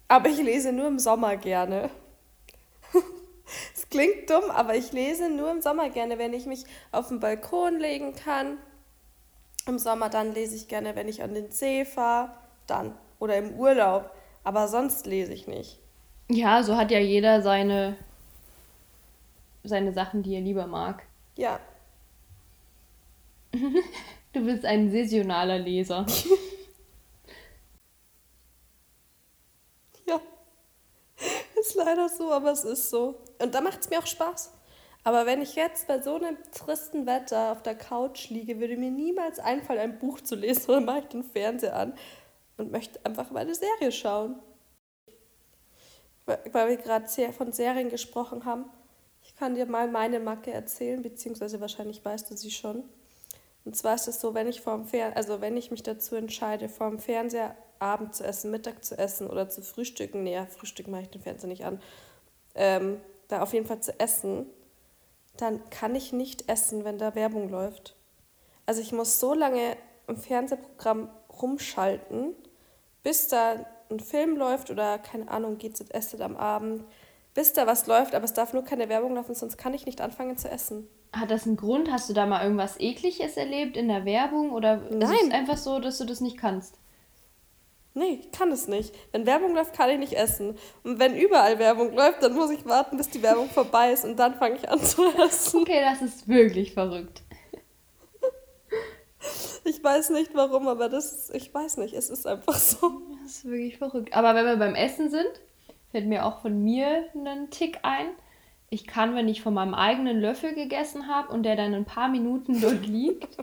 aber 0.07 0.29
ich 0.29 0.37
lese 0.37 0.73
nur 0.73 0.87
im 0.87 0.99
Sommer 0.99 1.37
gerne. 1.37 1.89
Klingt 3.91 4.29
dumm, 4.29 4.49
aber 4.49 4.75
ich 4.75 4.93
lese 4.93 5.29
nur 5.29 5.51
im 5.51 5.61
Sommer 5.61 5.89
gerne, 5.89 6.17
wenn 6.17 6.33
ich 6.33 6.45
mich 6.45 6.63
auf 6.93 7.09
den 7.09 7.19
Balkon 7.19 7.77
legen 7.77 8.15
kann. 8.15 8.57
Im 9.67 9.77
Sommer 9.77 10.09
dann 10.09 10.33
lese 10.33 10.55
ich 10.55 10.69
gerne, 10.69 10.95
wenn 10.95 11.09
ich 11.09 11.21
an 11.21 11.33
den 11.33 11.51
See 11.51 11.83
fahre, 11.83 12.31
dann. 12.67 12.95
Oder 13.19 13.37
im 13.37 13.59
Urlaub. 13.59 14.09
Aber 14.45 14.69
sonst 14.69 15.05
lese 15.05 15.33
ich 15.33 15.45
nicht. 15.45 15.77
Ja, 16.29 16.63
so 16.63 16.77
hat 16.77 16.89
ja 16.89 16.99
jeder 16.99 17.41
seine, 17.41 17.97
seine 19.65 19.91
Sachen, 19.91 20.23
die 20.23 20.35
er 20.35 20.41
lieber 20.41 20.67
mag. 20.67 21.03
Ja. 21.35 21.59
du 23.51 24.45
bist 24.45 24.65
ein 24.65 24.89
saisonaler 24.89 25.59
Leser. 25.59 26.05
Ist 31.61 31.75
leider 31.75 32.09
so, 32.09 32.31
aber 32.31 32.53
es 32.53 32.63
ist 32.63 32.89
so. 32.89 33.19
Und 33.41 33.55
da 33.55 33.61
macht 33.61 33.81
es 33.81 33.89
mir 33.89 33.99
auch 33.99 34.07
Spaß. 34.07 34.51
Aber 35.03 35.25
wenn 35.25 35.41
ich 35.41 35.55
jetzt 35.55 35.87
bei 35.87 36.01
so 36.01 36.15
einem 36.15 36.37
tristen 36.51 37.07
Wetter 37.07 37.51
auf 37.51 37.63
der 37.63 37.75
Couch 37.75 38.29
liege, 38.29 38.59
würde 38.59 38.77
mir 38.77 38.91
niemals 38.91 39.39
einfallen, 39.39 39.79
ein 39.79 39.99
Buch 39.99 40.21
zu 40.21 40.35
lesen 40.35 40.65
oder 40.69 40.81
mache 40.81 40.99
ich 40.99 41.05
den 41.05 41.23
Fernseher 41.23 41.75
an 41.75 41.93
und 42.57 42.71
möchte 42.71 43.03
einfach 43.03 43.31
meine 43.31 43.55
Serie 43.55 43.91
schauen. 43.91 44.39
Weil 46.25 46.69
wir 46.69 46.77
gerade 46.77 47.07
von 47.33 47.51
Serien 47.51 47.89
gesprochen 47.89 48.45
haben. 48.45 48.65
Ich 49.23 49.35
kann 49.35 49.55
dir 49.55 49.65
mal 49.65 49.87
meine 49.87 50.19
Macke 50.19 50.51
erzählen, 50.51 51.01
beziehungsweise 51.01 51.59
wahrscheinlich 51.59 52.03
weißt 52.05 52.29
du 52.29 52.37
sie 52.37 52.51
schon. 52.51 52.83
Und 53.65 53.75
zwar 53.75 53.95
ist 53.95 54.07
es 54.07 54.21
so, 54.21 54.33
wenn 54.33 54.47
ich 54.47 54.61
vorm 54.61 54.87
also 55.15 55.41
wenn 55.41 55.57
ich 55.57 55.71
mich 55.71 55.83
dazu 55.83 56.15
entscheide, 56.15 56.69
vorm 56.69 56.99
Fernseher 56.99 57.55
Abend 57.79 58.15
zu 58.15 58.23
essen, 58.23 58.51
Mittag 58.51 58.85
zu 58.85 58.97
essen 58.97 59.27
oder 59.27 59.49
zu 59.49 59.61
frühstücken, 59.63 60.23
nee, 60.23 60.39
Frühstück 60.45 60.87
mache 60.87 61.03
ich 61.03 61.09
den 61.09 61.21
Fernseher 61.21 61.49
nicht 61.49 61.65
an, 61.65 61.81
ähm, 62.53 63.01
da 63.31 63.41
auf 63.41 63.53
jeden 63.53 63.65
Fall 63.65 63.81
zu 63.81 63.99
essen, 63.99 64.45
dann 65.37 65.69
kann 65.69 65.95
ich 65.95 66.13
nicht 66.13 66.49
essen, 66.49 66.83
wenn 66.83 66.97
da 66.97 67.15
Werbung 67.15 67.49
läuft. 67.49 67.95
Also 68.65 68.81
ich 68.81 68.91
muss 68.91 69.19
so 69.19 69.33
lange 69.33 69.75
im 70.07 70.17
Fernsehprogramm 70.17 71.09
rumschalten, 71.41 72.35
bis 73.03 73.27
da 73.27 73.65
ein 73.89 73.99
Film 73.99 74.37
läuft 74.37 74.69
oder 74.69 74.99
keine 74.99 75.29
Ahnung, 75.29 75.57
GZS 75.57 76.19
am 76.21 76.37
Abend, 76.37 76.83
bis 77.33 77.53
da 77.53 77.67
was 77.67 77.87
läuft, 77.87 78.13
aber 78.13 78.25
es 78.25 78.33
darf 78.33 78.53
nur 78.53 78.63
keine 78.63 78.89
Werbung 78.89 79.15
laufen, 79.15 79.35
sonst 79.35 79.57
kann 79.57 79.73
ich 79.73 79.85
nicht 79.85 80.01
anfangen 80.01 80.37
zu 80.37 80.49
essen. 80.49 80.87
Hat 81.13 81.31
das 81.31 81.45
einen 81.45 81.57
Grund? 81.57 81.91
Hast 81.91 82.09
du 82.09 82.13
da 82.13 82.25
mal 82.25 82.43
irgendwas 82.43 82.79
Ekliges 82.79 83.35
erlebt 83.35 83.75
in 83.75 83.87
der 83.87 84.05
Werbung 84.05 84.51
oder 84.51 84.77
Nein. 84.77 85.11
ist 85.11 85.23
es 85.27 85.31
einfach 85.31 85.57
so, 85.57 85.79
dass 85.79 85.97
du 85.97 86.05
das 86.05 86.21
nicht 86.21 86.37
kannst? 86.37 86.77
Nee, 87.93 88.21
ich 88.21 88.31
kann 88.31 88.51
es 88.51 88.67
nicht. 88.67 88.95
Wenn 89.11 89.25
Werbung 89.25 89.53
läuft, 89.53 89.73
kann 89.73 89.89
ich 89.89 89.99
nicht 89.99 90.13
essen. 90.13 90.57
Und 90.83 90.99
wenn 90.99 91.15
überall 91.15 91.59
Werbung 91.59 91.93
läuft, 91.93 92.23
dann 92.23 92.33
muss 92.33 92.49
ich 92.49 92.65
warten, 92.65 92.95
bis 92.95 93.09
die 93.09 93.21
Werbung 93.21 93.49
vorbei 93.49 93.91
ist 93.91 94.05
und 94.05 94.17
dann 94.17 94.35
fange 94.35 94.55
ich 94.55 94.69
an 94.69 94.79
zu 94.79 95.05
essen. 95.07 95.61
Okay, 95.61 95.81
das 95.81 96.01
ist 96.01 96.27
wirklich 96.27 96.73
verrückt. 96.73 97.21
Ich 99.63 99.83
weiß 99.83 100.09
nicht 100.11 100.33
warum, 100.33 100.67
aber 100.67 100.89
das, 100.89 101.29
ich 101.31 101.53
weiß 101.53 101.77
nicht, 101.77 101.93
es 101.93 102.09
ist 102.09 102.25
einfach 102.25 102.55
so. 102.55 103.01
Das 103.21 103.31
ist 103.31 103.45
wirklich 103.45 103.77
verrückt. 103.77 104.13
Aber 104.13 104.33
wenn 104.35 104.45
wir 104.45 104.57
beim 104.57 104.73
Essen 104.73 105.11
sind, 105.11 105.29
fällt 105.91 106.07
mir 106.07 106.25
auch 106.25 106.41
von 106.41 106.63
mir 106.63 107.05
ein 107.13 107.49
Tick 107.51 107.79
ein. 107.83 108.07
Ich 108.69 108.87
kann, 108.87 109.15
wenn 109.15 109.27
ich 109.27 109.41
von 109.41 109.53
meinem 109.53 109.73
eigenen 109.73 110.19
Löffel 110.19 110.55
gegessen 110.55 111.07
habe 111.07 111.31
und 111.31 111.43
der 111.43 111.55
dann 111.55 111.73
ein 111.73 111.85
paar 111.85 112.07
Minuten 112.07 112.61
dort 112.61 112.87
liegt, 112.87 113.37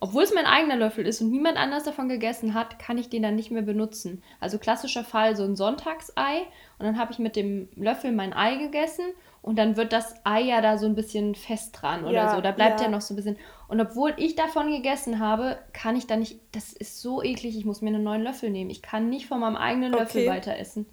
obwohl 0.00 0.22
es 0.22 0.34
mein 0.34 0.46
eigener 0.46 0.76
Löffel 0.76 1.06
ist 1.06 1.20
und 1.20 1.30
niemand 1.30 1.56
anders 1.56 1.84
davon 1.84 2.08
gegessen 2.08 2.54
hat, 2.54 2.78
kann 2.78 2.98
ich 2.98 3.08
den 3.08 3.22
dann 3.22 3.34
nicht 3.34 3.50
mehr 3.50 3.62
benutzen. 3.62 4.22
Also 4.40 4.58
klassischer 4.58 5.04
Fall 5.04 5.36
so 5.36 5.44
ein 5.44 5.56
Sonntagsei 5.56 6.42
und 6.78 6.86
dann 6.86 6.98
habe 6.98 7.12
ich 7.12 7.18
mit 7.18 7.36
dem 7.36 7.68
Löffel 7.74 8.12
mein 8.12 8.32
Ei 8.32 8.56
gegessen 8.56 9.04
und 9.42 9.56
dann 9.56 9.76
wird 9.76 9.92
das 9.92 10.14
Ei 10.24 10.42
ja 10.42 10.60
da 10.60 10.78
so 10.78 10.86
ein 10.86 10.94
bisschen 10.94 11.34
fest 11.34 11.78
dran 11.80 12.04
oder 12.04 12.12
ja, 12.12 12.34
so. 12.34 12.40
Da 12.40 12.52
bleibt 12.52 12.80
ja. 12.80 12.86
ja 12.86 12.92
noch 12.92 13.00
so 13.00 13.14
ein 13.14 13.16
bisschen. 13.16 13.38
Und 13.66 13.80
obwohl 13.80 14.14
ich 14.16 14.34
davon 14.34 14.70
gegessen 14.70 15.20
habe, 15.20 15.58
kann 15.72 15.96
ich 15.96 16.06
da 16.06 16.16
nicht. 16.16 16.38
Das 16.52 16.72
ist 16.72 17.00
so 17.00 17.22
eklig, 17.22 17.56
ich 17.56 17.64
muss 17.64 17.80
mir 17.80 17.88
einen 17.88 18.04
neuen 18.04 18.22
Löffel 18.22 18.50
nehmen. 18.50 18.70
Ich 18.70 18.82
kann 18.82 19.08
nicht 19.08 19.26
von 19.26 19.40
meinem 19.40 19.56
eigenen 19.56 19.94
okay. 19.94 20.02
Löffel 20.02 20.26
weiter 20.26 20.58
essen. 20.58 20.86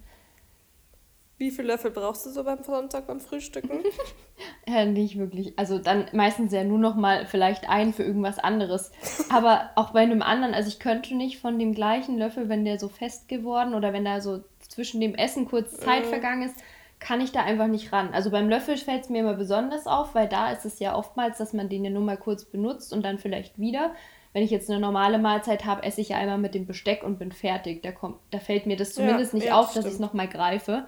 Wie 1.38 1.50
viele 1.50 1.68
Löffel 1.68 1.90
brauchst 1.90 2.24
du 2.24 2.30
so 2.30 2.44
beim 2.44 2.62
Sonntag 2.62 3.06
beim 3.06 3.20
Frühstücken? 3.20 3.80
ja, 4.66 4.84
nicht 4.86 5.18
wirklich. 5.18 5.58
Also 5.58 5.78
dann 5.78 6.06
meistens 6.12 6.52
ja 6.52 6.64
nur 6.64 6.78
noch 6.78 6.94
mal 6.94 7.26
vielleicht 7.26 7.68
einen 7.68 7.92
für 7.92 8.04
irgendwas 8.04 8.38
anderes. 8.38 8.90
Aber 9.28 9.70
auch 9.74 9.90
bei 9.90 10.00
einem 10.00 10.22
anderen, 10.22 10.54
also 10.54 10.68
ich 10.68 10.78
könnte 10.78 11.14
nicht 11.14 11.38
von 11.38 11.58
dem 11.58 11.74
gleichen 11.74 12.16
Löffel, 12.16 12.48
wenn 12.48 12.64
der 12.64 12.78
so 12.78 12.88
fest 12.88 13.28
geworden 13.28 13.74
oder 13.74 13.92
wenn 13.92 14.04
da 14.04 14.20
so 14.22 14.44
zwischen 14.60 15.00
dem 15.00 15.14
Essen 15.14 15.46
kurz 15.46 15.76
Zeit 15.76 16.04
äh. 16.04 16.08
vergangen 16.08 16.42
ist, 16.42 16.56
kann 16.98 17.20
ich 17.20 17.32
da 17.32 17.42
einfach 17.42 17.66
nicht 17.66 17.92
ran. 17.92 18.14
Also 18.14 18.30
beim 18.30 18.48
Löffel 18.48 18.78
fällt 18.78 19.04
es 19.04 19.10
mir 19.10 19.20
immer 19.20 19.34
besonders 19.34 19.86
auf, 19.86 20.14
weil 20.14 20.28
da 20.28 20.50
ist 20.50 20.64
es 20.64 20.78
ja 20.78 20.96
oftmals, 20.96 21.36
dass 21.36 21.52
man 21.52 21.68
den 21.68 21.84
ja 21.84 21.90
nur 21.90 22.02
mal 22.02 22.16
kurz 22.16 22.46
benutzt 22.46 22.94
und 22.94 23.04
dann 23.04 23.18
vielleicht 23.18 23.58
wieder. 23.58 23.94
Wenn 24.32 24.42
ich 24.42 24.50
jetzt 24.50 24.70
eine 24.70 24.80
normale 24.80 25.18
Mahlzeit 25.18 25.64
habe, 25.66 25.82
esse 25.82 26.00
ich 26.00 26.10
ja 26.10 26.16
einmal 26.16 26.38
mit 26.38 26.54
dem 26.54 26.66
Besteck 26.66 27.02
und 27.02 27.18
bin 27.18 27.32
fertig. 27.32 27.82
Da, 27.82 27.92
kommt, 27.92 28.16
da 28.30 28.38
fällt 28.38 28.66
mir 28.66 28.76
das 28.76 28.94
zumindest 28.94 29.32
ja, 29.32 29.38
nicht 29.38 29.48
ja, 29.48 29.58
auf, 29.58 29.74
dass 29.74 29.84
ich 29.84 29.92
es 29.92 29.98
nochmal 29.98 30.28
greife. 30.28 30.86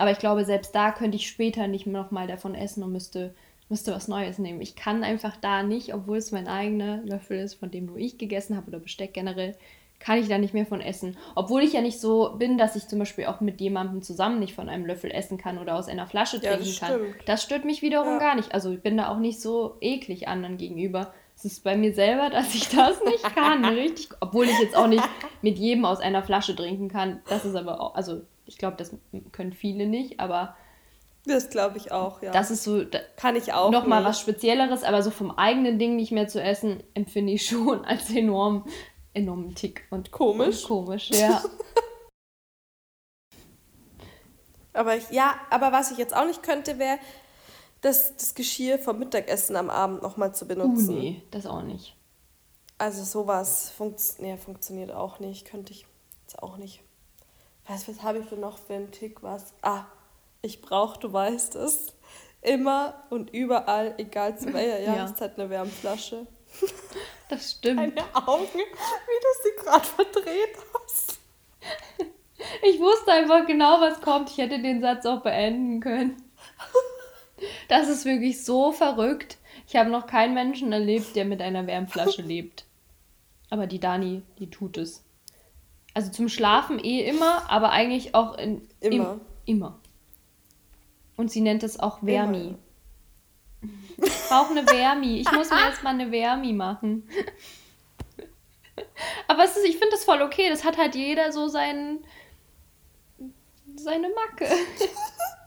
Aber 0.00 0.10
ich 0.10 0.18
glaube, 0.18 0.46
selbst 0.46 0.74
da 0.74 0.92
könnte 0.92 1.16
ich 1.16 1.28
später 1.28 1.68
nicht 1.68 1.86
nochmal 1.86 2.26
davon 2.26 2.54
essen 2.54 2.82
und 2.82 2.90
müsste, 2.90 3.34
müsste 3.68 3.92
was 3.92 4.08
Neues 4.08 4.38
nehmen. 4.38 4.62
Ich 4.62 4.74
kann 4.74 5.04
einfach 5.04 5.36
da 5.36 5.62
nicht, 5.62 5.92
obwohl 5.92 6.16
es 6.16 6.32
mein 6.32 6.48
eigener 6.48 7.02
Löffel 7.04 7.38
ist, 7.38 7.54
von 7.54 7.70
dem 7.70 7.84
nur 7.84 7.98
ich 7.98 8.16
gegessen 8.16 8.56
habe 8.56 8.68
oder 8.68 8.78
Besteck 8.78 9.12
generell, 9.12 9.54
kann 9.98 10.18
ich 10.18 10.28
da 10.28 10.38
nicht 10.38 10.54
mehr 10.54 10.64
von 10.64 10.80
essen. 10.80 11.18
Obwohl 11.34 11.62
ich 11.62 11.74
ja 11.74 11.82
nicht 11.82 12.00
so 12.00 12.34
bin, 12.38 12.56
dass 12.56 12.76
ich 12.76 12.88
zum 12.88 12.98
Beispiel 12.98 13.26
auch 13.26 13.42
mit 13.42 13.60
jemandem 13.60 14.00
zusammen 14.00 14.40
nicht 14.40 14.54
von 14.54 14.70
einem 14.70 14.86
Löffel 14.86 15.10
essen 15.10 15.36
kann 15.36 15.58
oder 15.58 15.76
aus 15.76 15.86
einer 15.86 16.06
Flasche 16.06 16.40
trinken 16.40 16.64
ja, 16.64 16.70
das 16.70 16.80
kann. 16.80 17.00
Das 17.26 17.42
stört 17.42 17.66
mich 17.66 17.82
wiederum 17.82 18.14
ja. 18.14 18.18
gar 18.18 18.34
nicht. 18.36 18.54
Also 18.54 18.72
ich 18.72 18.80
bin 18.80 18.96
da 18.96 19.12
auch 19.12 19.18
nicht 19.18 19.42
so 19.42 19.76
eklig 19.82 20.28
anderen 20.28 20.56
gegenüber. 20.56 21.12
Es 21.36 21.44
ist 21.44 21.62
bei 21.62 21.76
mir 21.76 21.92
selber, 21.92 22.30
dass 22.30 22.54
ich 22.54 22.70
das 22.70 23.04
nicht 23.04 23.34
kann. 23.34 23.66
richtig. 23.66 24.08
Obwohl 24.20 24.46
ich 24.46 24.58
jetzt 24.60 24.74
auch 24.74 24.88
nicht 24.88 25.06
mit 25.42 25.58
jedem 25.58 25.84
aus 25.84 26.00
einer 26.00 26.22
Flasche 26.22 26.56
trinken 26.56 26.88
kann. 26.88 27.20
Das 27.28 27.44
ist 27.44 27.54
aber 27.54 27.82
auch, 27.82 27.94
also 27.94 28.22
ich 28.50 28.58
glaube, 28.58 28.76
das 28.76 28.92
können 29.30 29.52
viele 29.52 29.86
nicht, 29.86 30.18
aber. 30.18 30.56
Das 31.24 31.50
glaube 31.50 31.76
ich 31.76 31.92
auch, 31.92 32.22
ja. 32.22 32.32
Das 32.32 32.50
ist 32.50 32.64
so. 32.64 32.82
Da 32.82 32.98
Kann 33.16 33.36
ich 33.36 33.52
auch. 33.52 33.70
Nochmal 33.70 34.04
was 34.04 34.20
Spezielleres, 34.20 34.82
aber 34.82 35.02
so 35.02 35.10
vom 35.10 35.30
eigenen 35.30 35.78
Ding 35.78 35.94
nicht 35.94 36.10
mehr 36.10 36.26
zu 36.26 36.42
essen, 36.42 36.82
empfinde 36.94 37.32
ich 37.32 37.46
schon 37.46 37.84
als 37.84 38.10
enorm, 38.10 38.66
enormen 39.14 39.54
Tick. 39.54 39.86
Und 39.90 40.10
komisch. 40.10 40.64
Und 40.64 40.68
komisch, 40.68 41.10
ja. 41.10 41.42
aber 44.72 44.96
ich, 44.96 45.08
ja, 45.10 45.36
aber 45.50 45.70
was 45.70 45.92
ich 45.92 45.98
jetzt 45.98 46.16
auch 46.16 46.26
nicht 46.26 46.42
könnte, 46.42 46.80
wäre, 46.80 46.98
das, 47.82 48.16
das 48.16 48.34
Geschirr 48.34 48.80
vom 48.80 48.98
Mittagessen 48.98 49.54
am 49.54 49.70
Abend 49.70 50.02
nochmal 50.02 50.34
zu 50.34 50.48
benutzen. 50.48 50.96
Uh, 50.96 51.00
nee, 51.00 51.22
das 51.30 51.46
auch 51.46 51.62
nicht. 51.62 51.96
Also 52.78 53.04
sowas 53.04 53.70
funkt, 53.70 54.00
nee, 54.18 54.36
funktioniert 54.36 54.90
auch 54.90 55.20
nicht, 55.20 55.46
könnte 55.46 55.72
ich 55.72 55.86
jetzt 56.22 56.42
auch 56.42 56.56
nicht. 56.56 56.82
Was, 57.70 57.86
was 57.86 58.02
habe 58.02 58.18
ich 58.18 58.26
denn 58.26 58.40
noch 58.40 58.58
für 58.58 58.74
einen 58.74 58.90
Tick? 58.90 59.22
Was? 59.22 59.54
Ah, 59.62 59.84
ich 60.42 60.60
brauche, 60.60 60.98
du 60.98 61.12
weißt 61.12 61.54
es, 61.54 61.94
immer 62.42 63.04
und 63.10 63.30
überall, 63.30 63.94
egal 63.98 64.36
zu 64.36 64.52
welcher 64.52 64.80
ja. 64.84 64.96
Jahreszeit, 64.96 65.38
eine 65.38 65.48
Wärmflasche. 65.50 66.26
Das 67.28 67.52
stimmt. 67.52 67.78
Deine 67.78 68.26
Augen, 68.26 68.48
wie 68.52 69.20
du 69.22 69.28
sie 69.44 69.64
gerade 69.64 69.86
verdreht 69.86 70.56
hast. 70.74 71.20
Ich 72.62 72.80
wusste 72.80 73.12
einfach 73.12 73.46
genau, 73.46 73.80
was 73.80 74.00
kommt. 74.00 74.30
Ich 74.30 74.38
hätte 74.38 74.60
den 74.60 74.80
Satz 74.80 75.06
auch 75.06 75.20
beenden 75.20 75.78
können. 75.80 76.16
Das 77.68 77.88
ist 77.88 78.04
wirklich 78.04 78.44
so 78.44 78.72
verrückt. 78.72 79.38
Ich 79.68 79.76
habe 79.76 79.90
noch 79.90 80.06
keinen 80.08 80.34
Menschen 80.34 80.72
erlebt, 80.72 81.14
der 81.14 81.24
mit 81.24 81.40
einer 81.40 81.68
Wärmflasche 81.68 82.22
lebt. 82.22 82.64
Aber 83.48 83.68
die 83.68 83.78
Dani, 83.78 84.22
die 84.40 84.50
tut 84.50 84.78
es. 84.78 85.04
Also 85.94 86.10
zum 86.10 86.28
Schlafen 86.28 86.78
eh 86.78 87.04
immer, 87.04 87.50
aber 87.50 87.70
eigentlich 87.70 88.14
auch 88.14 88.38
in, 88.38 88.68
immer. 88.80 89.12
Im, 89.12 89.20
immer. 89.44 89.80
Und 91.16 91.30
sie 91.30 91.40
nennt 91.40 91.62
es 91.62 91.78
auch 91.78 92.02
Wärmi. 92.02 92.56
Ich 94.02 94.28
brauche 94.28 94.50
eine 94.52 94.66
Wärmi. 94.66 95.18
Ich 95.18 95.30
muss 95.32 95.50
mir 95.50 95.60
erstmal 95.60 95.94
eine 95.94 96.10
Wärmi 96.10 96.52
machen. 96.52 97.08
Aber 99.28 99.44
es 99.44 99.56
ist, 99.56 99.66
ich 99.66 99.76
finde 99.76 99.90
das 99.90 100.04
voll 100.04 100.22
okay. 100.22 100.48
Das 100.48 100.64
hat 100.64 100.78
halt 100.78 100.94
jeder 100.94 101.32
so 101.32 101.48
sein, 101.48 101.98
seine 103.76 104.08
Macke. 104.08 104.46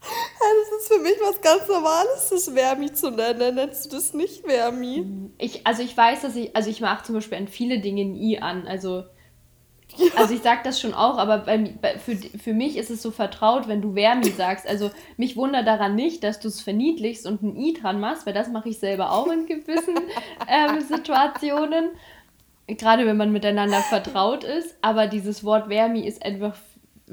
das 0.00 0.80
ist 0.80 0.92
für 0.92 1.00
mich 1.00 1.16
was 1.20 1.40
ganz 1.40 1.66
Normales, 1.68 2.28
das 2.30 2.54
Wärmi 2.54 2.92
zu 2.92 3.10
nennen. 3.10 3.56
Nennst 3.56 3.86
du 3.86 3.96
das 3.96 4.14
nicht 4.14 4.46
Wärmi? 4.46 5.30
Ich, 5.38 5.66
also 5.66 5.82
ich 5.82 5.96
weiß, 5.96 6.22
dass 6.22 6.36
ich, 6.36 6.54
also 6.54 6.70
ich 6.70 6.80
mache 6.80 7.04
zum 7.04 7.16
Beispiel 7.16 7.38
an 7.38 7.48
viele 7.48 7.80
Dinge 7.80 8.02
ein 8.02 8.14
I 8.14 8.38
an. 8.38 8.66
Also, 8.66 9.04
ja. 9.96 10.06
also 10.16 10.34
ich 10.34 10.42
sage 10.42 10.60
das 10.64 10.80
schon 10.80 10.94
auch, 10.94 11.18
aber 11.18 11.38
bei, 11.38 11.74
bei, 11.80 11.98
für, 11.98 12.16
für 12.16 12.54
mich 12.54 12.76
ist 12.76 12.90
es 12.90 13.02
so 13.02 13.10
vertraut, 13.10 13.68
wenn 13.68 13.82
du 13.82 13.94
Wärmi 13.94 14.30
sagst. 14.30 14.66
Also 14.66 14.90
mich 15.16 15.36
wundert 15.36 15.66
daran 15.66 15.94
nicht, 15.94 16.22
dass 16.22 16.40
du 16.40 16.48
es 16.48 16.60
verniedlichst 16.60 17.26
und 17.26 17.42
ein 17.42 17.56
I 17.56 17.74
dran 17.74 18.00
machst, 18.00 18.26
weil 18.26 18.34
das 18.34 18.48
mache 18.48 18.68
ich 18.68 18.78
selber 18.78 19.12
auch 19.12 19.28
in 19.28 19.46
gewissen 19.46 19.96
ähm, 20.48 20.80
Situationen. 20.80 21.90
Gerade 22.66 23.06
wenn 23.06 23.16
man 23.16 23.32
miteinander 23.32 23.80
vertraut 23.80 24.44
ist. 24.44 24.76
Aber 24.82 25.06
dieses 25.06 25.42
Wort 25.42 25.70
Wärmi 25.70 26.06
ist 26.06 26.22
einfach 26.22 26.54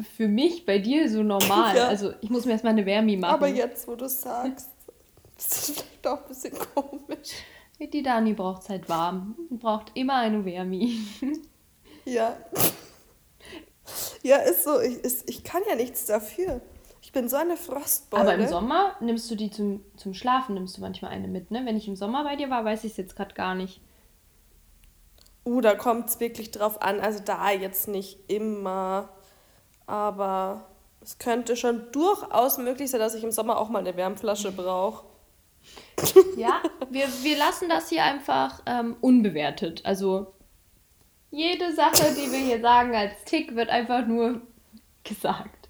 für 0.03 0.27
mich 0.27 0.65
bei 0.65 0.79
dir 0.79 1.09
so 1.09 1.23
normal. 1.23 1.75
Ja. 1.75 1.87
Also 1.87 2.13
ich 2.21 2.29
muss 2.29 2.45
mir 2.45 2.51
erstmal 2.53 2.73
eine 2.73 2.85
Wärmi 2.85 3.17
machen. 3.17 3.33
Aber 3.33 3.47
jetzt, 3.47 3.87
wo 3.87 3.95
du 3.95 4.05
es 4.05 4.21
sagst, 4.21 4.69
ist 5.37 5.51
das 5.51 5.71
vielleicht 5.71 6.07
auch 6.07 6.21
ein 6.21 6.27
bisschen 6.27 6.53
komisch. 6.73 7.31
Die 7.79 8.03
Dani 8.03 8.33
braucht 8.33 8.63
es 8.63 8.69
halt 8.69 8.87
warm 8.87 9.35
und 9.49 9.59
braucht 9.59 9.91
immer 9.95 10.15
eine 10.17 10.45
Wärmi. 10.45 10.99
Ja. 12.05 12.37
Ja, 14.21 14.37
ist 14.37 14.63
so. 14.63 14.79
Ich, 14.79 14.97
ist, 14.97 15.29
ich 15.29 15.43
kann 15.43 15.61
ja 15.67 15.75
nichts 15.75 16.05
dafür. 16.05 16.61
Ich 17.01 17.11
bin 17.11 17.29
so 17.29 17.35
eine 17.35 17.57
Frostbeule. 17.57 18.21
Aber 18.21 18.33
im 18.35 18.47
Sommer 18.47 18.95
nimmst 18.99 19.29
du 19.29 19.35
die 19.35 19.51
zum, 19.51 19.83
zum 19.95 20.13
Schlafen, 20.13 20.55
nimmst 20.55 20.77
du 20.77 20.81
manchmal 20.81 21.11
eine 21.11 21.27
mit, 21.27 21.51
ne? 21.51 21.63
Wenn 21.65 21.77
ich 21.77 21.87
im 21.87 21.95
Sommer 21.95 22.23
bei 22.23 22.35
dir 22.35 22.49
war, 22.49 22.65
weiß 22.65 22.83
ich 22.83 22.91
es 22.91 22.97
jetzt 22.97 23.15
gerade 23.15 23.35
gar 23.35 23.55
nicht. 23.55 23.81
Uh, 25.45 25.61
da 25.61 25.75
kommt 25.75 26.09
es 26.09 26.19
wirklich 26.19 26.51
drauf 26.51 26.81
an. 26.81 26.99
Also 26.99 27.21
da 27.23 27.51
jetzt 27.51 27.87
nicht 27.87 28.19
immer. 28.27 29.09
Aber 29.87 30.65
es 31.01 31.19
könnte 31.19 31.55
schon 31.55 31.91
durchaus 31.91 32.57
möglich 32.57 32.89
sein, 32.89 32.99
dass 32.99 33.13
ich 33.15 33.23
im 33.23 33.31
Sommer 33.31 33.57
auch 33.57 33.69
mal 33.69 33.79
eine 33.79 33.95
Wärmflasche 33.95 34.51
brauche. 34.51 35.05
Ja, 36.37 36.61
wir, 36.89 37.07
wir 37.21 37.37
lassen 37.37 37.69
das 37.69 37.89
hier 37.89 38.03
einfach 38.03 38.61
ähm, 38.65 38.97
unbewertet. 39.01 39.81
Also 39.85 40.33
jede 41.31 41.73
Sache, 41.73 42.13
die 42.15 42.31
wir 42.31 42.39
hier 42.39 42.61
sagen 42.61 42.95
als 42.95 43.23
Tick, 43.25 43.55
wird 43.55 43.69
einfach 43.69 44.05
nur 44.05 44.41
gesagt. 45.03 45.69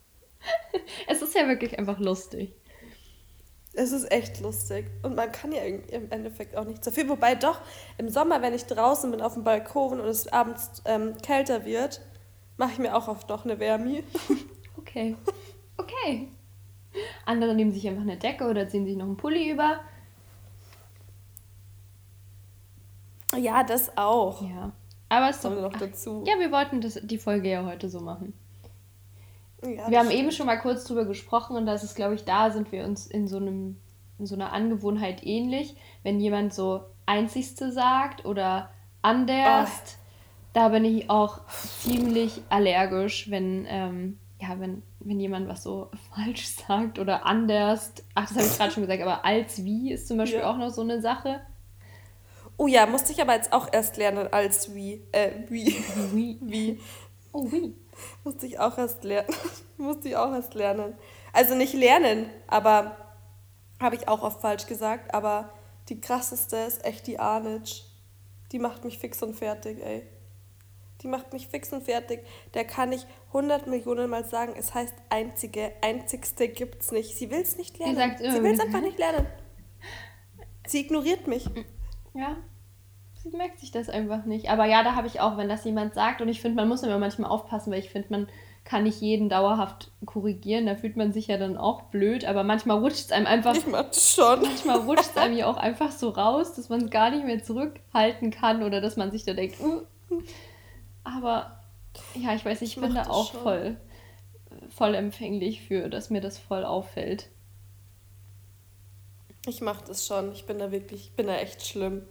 Es 1.07 1.21
ist 1.21 1.33
ja 1.33 1.47
wirklich 1.47 1.77
einfach 1.79 1.99
lustig. 1.99 2.53
Es 3.73 3.91
ist 3.91 4.11
echt 4.11 4.41
lustig. 4.41 4.85
Und 5.03 5.15
man 5.15 5.31
kann 5.31 5.51
ja 5.51 5.63
im 5.63 6.11
Endeffekt 6.11 6.55
auch 6.55 6.65
nichts 6.65 6.85
dafür. 6.85 7.09
Wobei 7.09 7.35
doch, 7.35 7.59
im 7.97 8.09
Sommer, 8.09 8.41
wenn 8.41 8.53
ich 8.53 8.65
draußen 8.65 9.09
bin 9.11 9.21
auf 9.21 9.33
dem 9.33 9.43
Balkon 9.43 9.99
und 9.99 10.07
es 10.07 10.31
abends 10.31 10.81
ähm, 10.85 11.15
kälter 11.21 11.65
wird, 11.65 12.01
mache 12.57 12.73
ich 12.73 12.79
mir 12.79 12.95
auch 12.95 13.07
oft 13.07 13.29
noch 13.29 13.45
eine 13.45 13.59
Wärmi. 13.59 14.03
Okay. 14.77 15.17
Okay. 15.75 16.29
Andere 17.25 17.53
nehmen 17.53 17.73
sich 17.73 17.85
einfach 17.87 18.03
eine 18.03 18.15
Decke 18.15 18.45
oder 18.45 18.69
ziehen 18.69 18.85
sich 18.85 18.95
noch 18.95 19.05
einen 19.05 19.17
Pulli 19.17 19.51
über. 19.51 19.81
Ja, 23.35 23.63
das 23.63 23.97
auch. 23.97 24.41
Ja. 24.41 24.71
Aber 25.09 25.29
es 25.29 25.41
Kommt 25.41 25.57
doch, 25.57 25.63
noch 25.63 25.77
dazu. 25.77 26.23
Ja, 26.25 26.39
wir 26.39 26.51
wollten 26.51 26.81
das, 26.81 26.99
die 27.03 27.17
Folge 27.17 27.49
ja 27.49 27.65
heute 27.65 27.89
so 27.89 27.99
machen. 27.99 28.33
Ja, 29.63 29.89
wir 29.89 29.99
haben 29.99 30.07
das 30.07 30.15
eben 30.15 30.31
schon 30.31 30.45
mal 30.45 30.59
kurz 30.59 30.85
drüber 30.85 31.05
gesprochen 31.05 31.57
und 31.57 31.65
das 31.65 31.83
ist, 31.83 31.95
glaube 31.95 32.15
ich, 32.15 32.23
da 32.23 32.51
sind 32.51 32.71
wir 32.71 32.85
uns 32.85 33.07
in 33.07 33.27
so 33.27 33.37
einem 33.37 33.77
in 34.17 34.25
so 34.25 34.35
einer 34.35 34.53
Angewohnheit 34.53 35.25
ähnlich. 35.25 35.75
Wenn 36.03 36.19
jemand 36.19 36.53
so 36.53 36.85
Einzigste 37.05 37.71
sagt 37.71 38.25
oder 38.25 38.69
anderst, 39.01 39.97
da 40.55 40.69
bin 40.69 40.85
ich 40.85 41.09
auch 41.09 41.41
ziemlich 41.81 42.41
allergisch, 42.47 43.29
wenn, 43.29 43.65
ähm, 43.67 44.19
ja, 44.41 44.57
wenn, 44.57 44.83
wenn 45.01 45.19
jemand 45.19 45.49
was 45.49 45.63
so 45.63 45.91
falsch 46.15 46.47
sagt 46.47 46.97
oder 46.97 47.25
anderst. 47.25 48.05
Ach, 48.15 48.25
das 48.29 48.37
habe 48.37 48.47
ich 48.47 48.57
gerade 48.57 48.71
schon 48.71 48.83
gesagt, 48.83 49.01
aber 49.01 49.25
als 49.25 49.65
wie 49.65 49.91
ist 49.91 50.07
zum 50.07 50.17
Beispiel 50.17 50.39
Ja. 50.39 50.49
auch 50.49 50.57
noch 50.57 50.69
so 50.69 50.81
eine 50.81 51.01
Sache. 51.01 51.41
Oh 52.55 52.67
ja, 52.67 52.85
musste 52.85 53.11
ich 53.11 53.21
aber 53.21 53.35
jetzt 53.35 53.51
auch 53.51 53.67
erst 53.73 53.97
lernen 53.97 54.31
als 54.31 54.73
wie. 54.73 55.01
Äh, 55.11 55.31
wie. 55.49 55.75
Wie. 56.13 56.39
wie. 56.41 56.79
Oh, 57.33 57.51
wie. 57.51 57.75
Musste 58.23 58.45
ich 58.45 58.57
auch 58.57 58.77
erst 58.77 59.03
lernen. 59.03 59.27
musste 59.77 60.07
ich 60.07 60.15
auch 60.15 60.31
erst 60.31 60.53
lernen. 60.53 60.93
Also 61.33 61.53
nicht 61.53 61.73
lernen, 61.73 62.29
aber 62.47 62.95
habe 63.81 63.97
ich 63.97 64.07
auch 64.07 64.23
oft 64.23 64.39
falsch 64.39 64.67
gesagt. 64.67 65.13
Aber 65.13 65.49
die 65.89 65.99
krasseste 65.99 66.55
ist 66.55 66.85
echt 66.85 67.07
die 67.07 67.19
Arnitsch. 67.19 67.81
Die 68.53 68.59
macht 68.59 68.85
mich 68.85 68.99
fix 68.99 69.21
und 69.21 69.33
fertig, 69.35 69.83
ey. 69.83 70.07
Die 71.01 71.07
macht 71.07 71.33
mich 71.33 71.47
fix 71.47 71.71
und 71.73 71.83
fertig. 71.83 72.25
Der 72.53 72.65
kann 72.65 72.91
ich 72.91 73.05
100 73.27 73.67
Millionen 73.67 74.09
Mal 74.09 74.25
sagen, 74.25 74.53
es 74.57 74.73
heißt 74.73 74.93
einzige, 75.09 75.71
einzigste 75.81 76.47
gibt's 76.47 76.91
nicht. 76.91 77.15
Sie 77.15 77.29
will 77.29 77.41
es 77.41 77.57
nicht 77.57 77.77
lernen. 77.77 78.15
Sie 78.17 78.43
will 78.43 78.53
es 78.53 78.59
einfach 78.59 78.81
nicht 78.81 78.97
lernen. 78.97 79.25
Sie 80.67 80.79
ignoriert 80.79 81.27
mich. 81.27 81.45
Ja, 82.13 82.37
sie 83.21 83.35
merkt 83.35 83.59
sich 83.59 83.71
das 83.71 83.89
einfach 83.89 84.25
nicht. 84.25 84.49
Aber 84.49 84.65
ja, 84.65 84.83
da 84.83 84.95
habe 84.95 85.07
ich 85.07 85.19
auch, 85.19 85.37
wenn 85.37 85.49
das 85.49 85.65
jemand 85.65 85.93
sagt, 85.93 86.21
und 86.21 86.29
ich 86.29 86.41
finde, 86.41 86.55
man 86.55 86.67
muss 86.67 86.83
immer 86.83 86.97
manchmal 86.97 87.29
aufpassen, 87.29 87.71
weil 87.71 87.79
ich 87.79 87.89
finde, 87.89 88.07
man 88.09 88.27
kann 88.63 88.83
nicht 88.83 88.99
jeden 88.99 89.29
dauerhaft 89.29 89.91
korrigieren. 90.05 90.65
Da 90.65 90.75
fühlt 90.75 90.97
man 90.97 91.13
sich 91.13 91.27
ja 91.27 91.37
dann 91.37 91.55
auch 91.55 91.83
blöd, 91.83 92.25
aber 92.25 92.43
manchmal 92.43 92.79
rutscht 92.79 93.05
es 93.05 93.11
einem 93.11 93.27
einfach, 93.27 93.55
Ich 93.55 93.67
mach 93.67 93.93
schon. 93.93 94.41
manchmal 94.41 94.79
rutscht 94.87 95.11
es 95.11 95.17
einem 95.17 95.37
ja 95.37 95.45
auch 95.45 95.57
einfach 95.57 95.91
so 95.91 96.09
raus, 96.09 96.55
dass 96.55 96.69
man 96.69 96.85
es 96.85 96.89
gar 96.89 97.11
nicht 97.11 97.25
mehr 97.25 97.43
zurückhalten 97.43 98.31
kann 98.31 98.63
oder 98.63 98.81
dass 98.81 98.97
man 98.97 99.11
sich 99.11 99.23
da 99.23 99.33
denkt, 99.33 99.59
uh. 99.61 99.83
Aber 101.05 101.59
ja, 102.15 102.35
ich 102.35 102.43
weiß, 102.43 102.61
ich, 102.61 102.75
Ich 102.75 102.81
bin 102.81 102.93
da 102.93 103.03
auch 103.07 103.31
schon. 103.31 103.41
voll, 103.41 103.77
voll 104.75 104.95
empfänglich 104.95 105.61
für, 105.61 105.89
dass 105.89 106.09
mir 106.09 106.19
das 106.19 106.37
voll 106.37 106.65
auffällt. 106.65 107.29
Ich 109.47 109.61
mach 109.61 109.81
das 109.81 110.05
schon. 110.05 110.31
Ich 110.33 110.45
bin 110.45 110.59
da 110.59 110.71
wirklich, 110.71 111.05
ich 111.05 111.13
bin 111.13 111.27
da 111.27 111.35
echt 111.35 111.65
schlimm. 111.65 112.01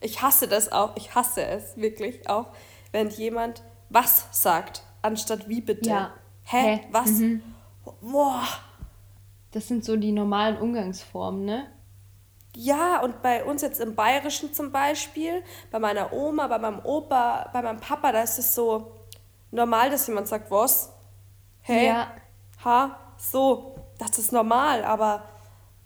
Ich 0.00 0.22
hasse 0.22 0.46
das 0.46 0.70
auch. 0.70 0.96
Ich 0.96 1.14
hasse 1.14 1.44
es 1.44 1.76
wirklich 1.76 2.28
auch, 2.28 2.46
wenn 2.92 3.10
jemand 3.10 3.62
was 3.88 4.28
sagt, 4.30 4.82
anstatt 5.02 5.48
wie 5.48 5.60
bitte. 5.60 5.88
Ja. 5.88 6.14
Hä? 6.44 6.76
Hä? 6.76 6.80
Was? 6.92 7.10
Mhm. 7.10 7.42
Boah. 8.00 8.46
Das 9.52 9.66
sind 9.66 9.84
so 9.84 9.96
die 9.96 10.12
normalen 10.12 10.58
Umgangsformen, 10.58 11.44
ne? 11.44 11.66
Ja, 12.56 13.00
und 13.00 13.22
bei 13.22 13.44
uns 13.44 13.62
jetzt 13.62 13.80
im 13.80 13.94
Bayerischen 13.94 14.52
zum 14.52 14.72
Beispiel, 14.72 15.42
bei 15.70 15.78
meiner 15.78 16.12
Oma, 16.12 16.48
bei 16.48 16.58
meinem 16.58 16.80
Opa, 16.84 17.48
bei 17.52 17.62
meinem 17.62 17.80
Papa, 17.80 18.12
da 18.12 18.22
ist 18.22 18.38
es 18.38 18.54
so 18.54 18.92
normal, 19.50 19.90
dass 19.90 20.06
jemand 20.06 20.28
sagt, 20.28 20.50
was? 20.50 20.92
Hä? 21.62 21.86
Ja. 21.86 22.10
Ha? 22.64 22.96
So. 23.16 23.74
Das 23.98 24.18
ist 24.18 24.32
normal, 24.32 24.82
aber 24.82 25.24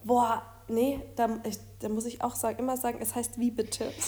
boah, 0.05 0.43
nee, 0.69 1.01
da, 1.17 1.29
ich, 1.43 1.59
da 1.81 1.89
muss 1.89 2.07
ich 2.07 2.23
auch 2.23 2.37
sagen, 2.37 2.61
immer 2.61 2.77
sagen, 2.77 2.99
es 3.01 3.15
heißt 3.15 3.39
wie 3.39 3.51
bitte. 3.51 3.93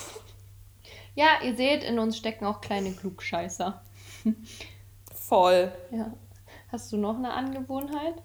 Ja, 1.19 1.41
ihr 1.43 1.57
seht, 1.57 1.83
in 1.83 1.99
uns 1.99 2.19
stecken 2.19 2.45
auch 2.45 2.61
kleine 2.61 2.93
Klugscheißer. 2.93 3.81
Voll. 5.15 5.73
Ja. 5.91 6.13
Hast 6.71 6.93
du 6.93 6.99
noch 6.99 7.17
eine 7.17 7.33
Angewohnheit? 7.33 8.17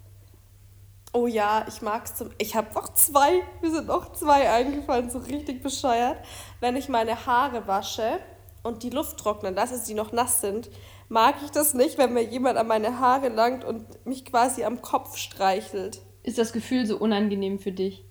Oh 1.14 1.28
ja, 1.28 1.66
ich 1.68 1.82
mag's 1.82 2.16
zum. 2.16 2.30
Ich 2.38 2.56
habe 2.56 2.74
noch 2.74 2.94
zwei. 2.94 3.44
Mir 3.62 3.72
sind 3.72 3.88
noch 3.88 4.14
zwei 4.14 4.50
eingefallen, 4.50 5.10
so 5.10 5.20
richtig 5.20 5.62
bescheuert. 5.62 6.18
Wenn 6.62 6.76
ich 6.78 6.88
meine 6.88 7.26
Haare 7.26 7.68
wasche 7.68 8.20
und 8.64 8.84
die 8.84 8.90
Luft 8.90 9.18
trocknen 9.18 9.54
lasse, 9.54 9.74
dass 9.74 9.86
sie 9.86 9.94
noch 9.94 10.14
nass 10.14 10.40
sind, 10.40 10.70
mag 11.10 11.36
ich 11.44 11.52
das 11.52 11.74
nicht, 11.74 11.98
wenn 11.98 12.14
mir 12.14 12.24
jemand 12.24 12.58
an 12.58 12.68
meine 12.68 13.00
Haare 13.00 13.28
langt 13.28 13.66
und 13.66 14.06
mich 14.06 14.24
quasi 14.24 14.64
am 14.64 14.82
Kopf 14.82 15.18
streichelt. 15.18 16.02
Ist 16.24 16.38
das 16.38 16.54
Gefühl 16.54 16.86
so 16.86 16.98
unangenehm 16.98 17.60
für 17.60 17.74
dich? 17.74 18.06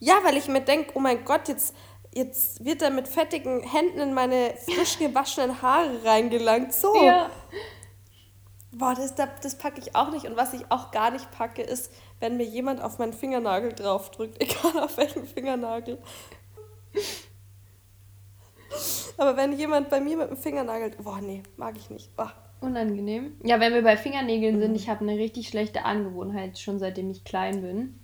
Ja, 0.00 0.14
weil 0.24 0.36
ich 0.36 0.48
mir 0.48 0.62
denke, 0.62 0.92
oh 0.94 1.00
mein 1.00 1.24
Gott, 1.24 1.46
jetzt, 1.46 1.76
jetzt 2.12 2.64
wird 2.64 2.82
er 2.82 2.90
mit 2.90 3.06
fettigen 3.06 3.62
Händen 3.62 4.00
in 4.00 4.14
meine 4.14 4.54
frisch 4.64 4.98
gewaschenen 4.98 5.62
Haare 5.62 6.04
reingelangt. 6.04 6.72
So. 6.72 6.92
Boah, 8.72 8.94
das, 8.94 9.14
das, 9.14 9.58
packe 9.58 9.80
ich 9.80 9.96
auch 9.96 10.10
nicht. 10.10 10.26
Und 10.26 10.36
was 10.36 10.52
ich 10.52 10.70
auch 10.70 10.90
gar 10.92 11.10
nicht 11.10 11.30
packe, 11.32 11.62
ist, 11.62 11.92
wenn 12.20 12.36
mir 12.36 12.44
jemand 12.44 12.80
auf 12.80 12.98
meinen 12.98 13.12
Fingernagel 13.12 13.72
draufdrückt. 13.72 14.36
Egal 14.40 14.82
auf 14.82 14.96
welchen 14.96 15.26
Fingernagel. 15.26 15.98
Aber 19.16 19.36
wenn 19.36 19.58
jemand 19.58 19.90
bei 19.90 20.00
mir 20.00 20.16
mit 20.16 20.30
dem 20.30 20.36
Fingernagel. 20.36 20.92
Boah, 21.02 21.20
nee, 21.20 21.42
mag 21.56 21.76
ich 21.76 21.90
nicht. 21.90 22.14
Boah. 22.16 22.32
Unangenehm. 22.60 23.32
Ja, 23.42 23.58
wenn 23.58 23.72
wir 23.72 23.82
bei 23.82 23.96
Fingernägeln 23.96 24.56
Mhm. 24.56 24.60
sind, 24.60 24.74
ich 24.76 24.88
habe 24.88 25.00
eine 25.00 25.16
richtig 25.16 25.48
schlechte 25.48 25.84
Angewohnheit, 25.84 26.58
schon 26.58 26.78
seitdem 26.78 27.10
ich 27.10 27.24
klein 27.24 27.62
bin. 27.62 27.98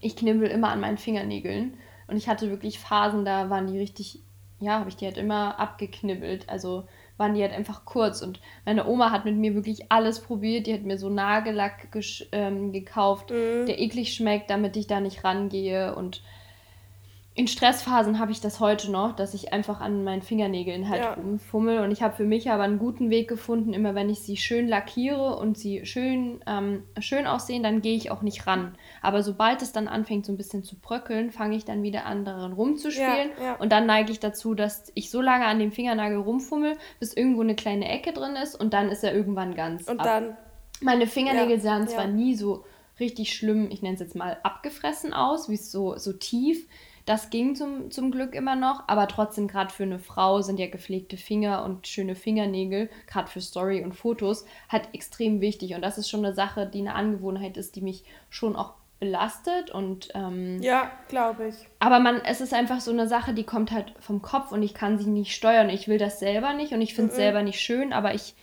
Ich 0.00 0.16
knibbel 0.16 0.48
immer 0.48 0.70
an 0.70 0.80
meinen 0.80 0.98
Fingernägeln. 0.98 1.76
Und 2.08 2.16
ich 2.16 2.28
hatte 2.28 2.50
wirklich 2.50 2.78
Phasen, 2.78 3.24
da 3.24 3.50
waren 3.50 3.66
die 3.66 3.78
richtig, 3.78 4.20
ja, 4.60 4.80
habe 4.80 4.88
ich 4.88 4.96
die 4.96 5.04
halt 5.04 5.18
immer 5.18 5.60
abgeknibbelt. 5.60 6.48
Also 6.48 6.84
waren 7.22 7.34
die 7.34 7.42
halt 7.42 7.52
einfach 7.52 7.84
kurz. 7.84 8.20
Und 8.20 8.40
meine 8.66 8.86
Oma 8.86 9.10
hat 9.12 9.24
mit 9.24 9.36
mir 9.36 9.54
wirklich 9.54 9.90
alles 9.90 10.20
probiert. 10.20 10.66
Die 10.66 10.74
hat 10.74 10.82
mir 10.82 10.98
so 10.98 11.08
Nagellack 11.08 11.88
ähm, 12.32 12.72
gekauft, 12.72 13.30
Mhm. 13.30 13.66
der 13.66 13.78
eklig 13.78 14.12
schmeckt, 14.12 14.50
damit 14.50 14.76
ich 14.76 14.88
da 14.88 15.00
nicht 15.00 15.22
rangehe. 15.24 15.94
Und 15.94 16.22
in 17.34 17.48
Stressphasen 17.48 18.18
habe 18.18 18.30
ich 18.30 18.42
das 18.42 18.60
heute 18.60 18.90
noch, 18.90 19.16
dass 19.16 19.32
ich 19.32 19.54
einfach 19.54 19.80
an 19.80 20.04
meinen 20.04 20.20
Fingernägeln 20.20 20.90
halt 20.90 21.00
Ja. 21.02 21.14
rumfummel. 21.14 21.78
Und 21.80 21.90
ich 21.90 22.02
habe 22.02 22.14
für 22.14 22.24
mich 22.24 22.50
aber 22.50 22.64
einen 22.64 22.78
guten 22.78 23.08
Weg 23.08 23.26
gefunden, 23.26 23.72
immer 23.72 23.94
wenn 23.94 24.10
ich 24.10 24.20
sie 24.20 24.36
schön 24.36 24.68
lackiere 24.68 25.36
und 25.36 25.56
sie 25.56 25.86
schön, 25.86 26.40
ähm, 26.46 26.82
schön 27.00 27.26
aussehen, 27.26 27.62
dann 27.62 27.80
gehe 27.80 27.96
ich 27.96 28.10
auch 28.10 28.20
nicht 28.20 28.46
ran. 28.46 28.74
Aber 29.00 29.22
sobald 29.22 29.62
es 29.62 29.72
dann 29.72 29.88
anfängt, 29.88 30.26
so 30.26 30.32
ein 30.32 30.36
bisschen 30.36 30.62
zu 30.62 30.76
bröckeln, 30.78 31.30
fange 31.30 31.56
ich 31.56 31.64
dann 31.64 31.82
wieder 31.82 32.04
an, 32.04 32.26
daran 32.26 32.52
rumzuspielen. 32.52 33.30
Ja, 33.38 33.44
ja. 33.44 33.54
Und 33.54 33.72
dann 33.72 33.86
neige 33.86 34.12
ich 34.12 34.20
dazu, 34.20 34.54
dass 34.54 34.92
ich 34.94 35.10
so 35.10 35.22
lange 35.22 35.46
an 35.46 35.58
dem 35.58 35.72
Fingernagel 35.72 36.18
rumfummel, 36.18 36.76
bis 37.00 37.14
irgendwo 37.14 37.40
eine 37.40 37.54
kleine 37.54 37.88
Ecke 37.88 38.12
drin 38.12 38.36
ist 38.36 38.54
und 38.60 38.74
dann 38.74 38.90
ist 38.90 39.04
er 39.04 39.14
irgendwann 39.14 39.54
ganz 39.54 39.88
Und 39.88 40.00
ab. 40.00 40.06
dann. 40.06 40.36
Meine 40.82 41.06
Fingernägel 41.06 41.60
sahen 41.60 41.88
zwar 41.88 42.08
nie 42.08 42.34
so 42.34 42.64
richtig 43.00 43.32
schlimm, 43.32 43.68
ich 43.70 43.80
nenne 43.80 43.94
es 43.94 44.00
jetzt 44.00 44.16
mal 44.16 44.36
abgefressen 44.42 45.14
aus, 45.14 45.48
wie 45.48 45.54
es 45.54 45.72
so, 45.72 45.96
so 45.96 46.12
tief. 46.12 46.68
Das 47.04 47.30
ging 47.30 47.56
zum, 47.56 47.90
zum 47.90 48.10
Glück 48.12 48.34
immer 48.34 48.54
noch, 48.54 48.84
aber 48.86 49.08
trotzdem, 49.08 49.48
gerade 49.48 49.72
für 49.72 49.82
eine 49.82 49.98
Frau 49.98 50.40
sind 50.40 50.60
ja 50.60 50.68
gepflegte 50.68 51.16
Finger 51.16 51.64
und 51.64 51.86
schöne 51.88 52.14
Fingernägel, 52.14 52.88
gerade 53.06 53.28
für 53.28 53.40
Story 53.40 53.82
und 53.82 53.94
Fotos, 53.94 54.44
halt 54.68 54.88
extrem 54.92 55.40
wichtig. 55.40 55.74
Und 55.74 55.82
das 55.82 55.98
ist 55.98 56.08
schon 56.08 56.24
eine 56.24 56.34
Sache, 56.34 56.66
die 56.66 56.78
eine 56.80 56.94
Angewohnheit 56.94 57.56
ist, 57.56 57.74
die 57.74 57.80
mich 57.80 58.04
schon 58.30 58.54
auch 58.54 58.74
belastet 59.00 59.72
und 59.72 60.10
ähm, 60.14 60.62
Ja, 60.62 60.92
glaube 61.08 61.48
ich. 61.48 61.56
aber 61.80 61.98
man, 61.98 62.20
es 62.24 62.40
ist 62.40 62.54
einfach 62.54 62.80
so 62.80 62.92
eine 62.92 63.08
Sache, 63.08 63.34
die 63.34 63.42
kommt 63.42 63.72
halt 63.72 63.92
vom 63.98 64.22
Kopf 64.22 64.52
und 64.52 64.62
ich 64.62 64.74
kann 64.74 64.96
sie 64.96 65.10
nicht 65.10 65.34
steuern. 65.34 65.70
Ich 65.70 65.88
will 65.88 65.98
das 65.98 66.20
selber 66.20 66.52
nicht 66.54 66.72
und 66.72 66.80
ich 66.80 66.94
finde 66.94 67.10
es 67.10 67.16
selber 67.16 67.42
nicht 67.42 67.58
schön, 67.60 67.92
aber 67.92 68.14
ich, 68.14 68.34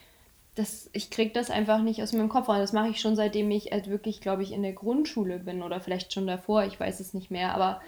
das, 0.56 0.89
ich 0.91 1.10
kriege 1.12 1.32
das 1.32 1.50
einfach 1.50 1.80
nicht 1.80 2.04
aus 2.04 2.12
meinem 2.12 2.28
Kopf. 2.28 2.50
Und 2.50 2.58
das 2.58 2.74
mache 2.74 2.89
ich 2.89 3.00
schon 3.00 3.15
seitdem 3.15 3.50
ich 3.52 3.72
halt 3.72 3.89
wirklich, 3.89 4.19
glaube 4.19 4.43
ich, 4.43 4.52
in 4.52 4.62
der 4.62 4.74
Grundschule 4.74 5.39
bin 5.39 5.63
oder 5.63 5.80
vielleicht 5.80 6.12
schon 6.12 6.28
davor, 6.28 6.65
ich 6.65 6.78
weiß 6.78 7.00
es 7.00 7.13
nicht 7.13 7.32
mehr. 7.32 7.56
Aber 7.56 7.80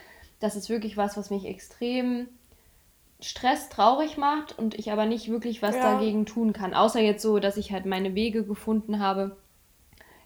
das 0.41 0.55
ist 0.57 0.69
wirklich 0.69 0.97
was, 0.97 1.15
was 1.15 1.29
mich 1.29 1.45
extrem 1.45 2.27
Stress 3.21 3.69
traurig 3.69 4.17
macht 4.17 4.57
und 4.57 4.73
ich 4.75 4.91
aber 4.91 5.05
nicht 5.05 5.29
wirklich 5.29 5.61
was 5.61 5.75
Ja. 5.75 5.93
dagegen 5.93 6.25
tun 6.25 6.51
kann. 6.53 6.73
Außer 6.73 6.99
jetzt 6.99 7.21
so, 7.21 7.39
dass 7.39 7.55
ich 7.57 7.71
halt 7.71 7.85
meine 7.85 8.15
Wege 8.15 8.43
gefunden 8.43 8.99
habe, 8.99 9.37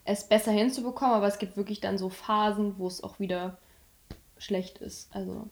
es 0.05 0.27
besser 0.27 0.51
hinzubekommen. 0.51 1.13
Aber 1.15 1.27
es 1.27 1.37
gibt 1.37 1.57
wirklich 1.57 1.81
dann 1.81 1.97
so 1.97 2.09
Phasen, 2.09 2.75
wo 2.79 2.87
es 2.87 3.03
auch 3.03 3.19
wieder 3.19 3.57
schlecht 4.37 4.77
ist. 4.77 5.13
Also, 5.13 5.49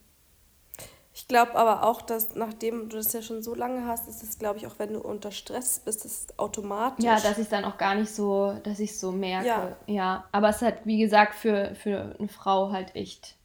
Ich 1.15 1.27
glaube 1.27 1.55
aber 1.55 1.83
auch, 1.83 2.01
dass 2.01 2.33
nachdem 2.35 2.89
du 2.89 2.95
das 2.97 3.11
ja 3.13 3.21
schon 3.21 3.43
so 3.43 3.53
lange 3.53 3.85
hast, 3.85 4.07
ist 4.07 4.23
es, 4.23 4.39
glaube 4.39 4.57
ich, 4.59 4.65
auch 4.67 4.79
wenn 4.79 4.93
du 4.93 4.99
unter 5.01 5.31
Stress 5.31 5.79
bist, 5.79 6.05
das 6.05 6.27
automatisch. 6.37 7.03
ja, 7.05 7.19
dass 7.19 7.37
ich 7.37 7.49
dann 7.49 7.65
auch 7.65 7.77
gar 7.77 7.95
nicht 7.95 8.09
so, 8.09 8.53
dass 8.63 8.79
ich 8.79 8.97
so 8.97 9.11
merke. 9.11 9.47
Ja. 9.47 9.77
Ja. 9.87 10.23
aber 10.31 10.49
es 10.49 10.61
hat, 10.61 10.85
wie 10.85 10.97
gesagt, 10.99 11.35
für, 11.35 11.75
für 11.75 12.15
eine 12.17 12.29
Frau 12.29 12.71
halt 12.71 12.95
echt 12.95 13.35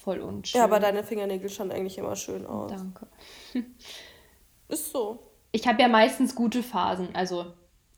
voll 0.00 0.20
unschön. 0.20 0.58
Ja, 0.58 0.64
aber 0.64 0.80
deine 0.80 1.04
Fingernägel 1.04 1.48
schauen 1.48 1.70
eigentlich 1.70 1.98
immer 1.98 2.16
schön 2.16 2.46
aus. 2.46 2.70
Danke. 2.70 3.06
Ist 4.68 4.92
so. 4.92 5.22
Ich 5.52 5.66
habe 5.66 5.80
ja 5.82 5.88
meistens 5.88 6.34
gute 6.34 6.62
Phasen. 6.62 7.08
Also, 7.14 7.46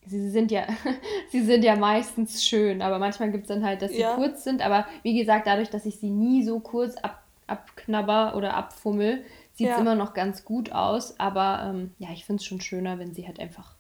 sie 0.06 0.30
sind 0.30 0.50
ja, 0.50 0.66
sie 1.30 1.42
sind 1.44 1.64
ja 1.64 1.76
meistens 1.76 2.44
schön, 2.44 2.82
aber 2.82 2.98
manchmal 2.98 3.30
gibt 3.30 3.44
es 3.44 3.48
dann 3.48 3.64
halt, 3.64 3.82
dass 3.82 3.92
sie 3.92 4.00
ja. 4.00 4.14
kurz 4.14 4.44
sind. 4.44 4.62
Aber 4.62 4.86
wie 5.02 5.18
gesagt, 5.18 5.46
dadurch, 5.46 5.70
dass 5.70 5.86
ich 5.86 5.98
sie 5.98 6.10
nie 6.10 6.44
so 6.44 6.60
kurz 6.60 6.96
ab, 6.96 7.22
abknabber 7.46 8.34
oder 8.36 8.54
abfummel, 8.54 9.24
sieht 9.54 9.68
es 9.68 9.74
ja. 9.74 9.78
immer 9.78 9.94
noch 9.94 10.14
ganz 10.14 10.44
gut 10.44 10.72
aus. 10.72 11.18
Aber 11.20 11.62
ähm, 11.64 11.94
ja, 11.98 12.08
ich 12.12 12.24
finde 12.24 12.40
es 12.40 12.46
schon 12.46 12.60
schöner, 12.60 12.98
wenn 12.98 13.14
sie 13.14 13.26
halt 13.26 13.38
einfach 13.38 13.76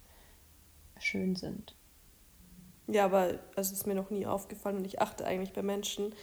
schön 0.98 1.34
sind. 1.34 1.74
Ja, 2.86 3.04
aber 3.06 3.38
es 3.56 3.72
ist 3.72 3.86
mir 3.86 3.94
noch 3.94 4.10
nie 4.10 4.26
aufgefallen 4.26 4.76
und 4.76 4.86
ich 4.86 5.00
achte 5.00 5.24
eigentlich 5.24 5.52
bei 5.52 5.62
Menschen 5.62 6.14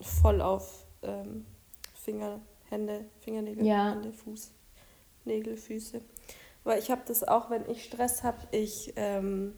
voll 0.00 0.40
auf 0.40 0.85
ähm, 1.06 1.46
Finger, 1.94 2.40
Hände, 2.68 3.06
Fingernägel, 3.20 3.64
ja. 3.64 3.92
Hände, 3.92 4.12
Fuß, 4.12 4.52
Nägel, 5.24 5.56
Füße. 5.56 6.00
Weil 6.64 6.78
ich 6.80 6.90
habe 6.90 7.02
das 7.06 7.22
auch, 7.22 7.50
wenn 7.50 7.68
ich 7.70 7.84
Stress 7.84 8.22
habe, 8.24 8.38
ich 8.50 8.92
ähm, 8.96 9.54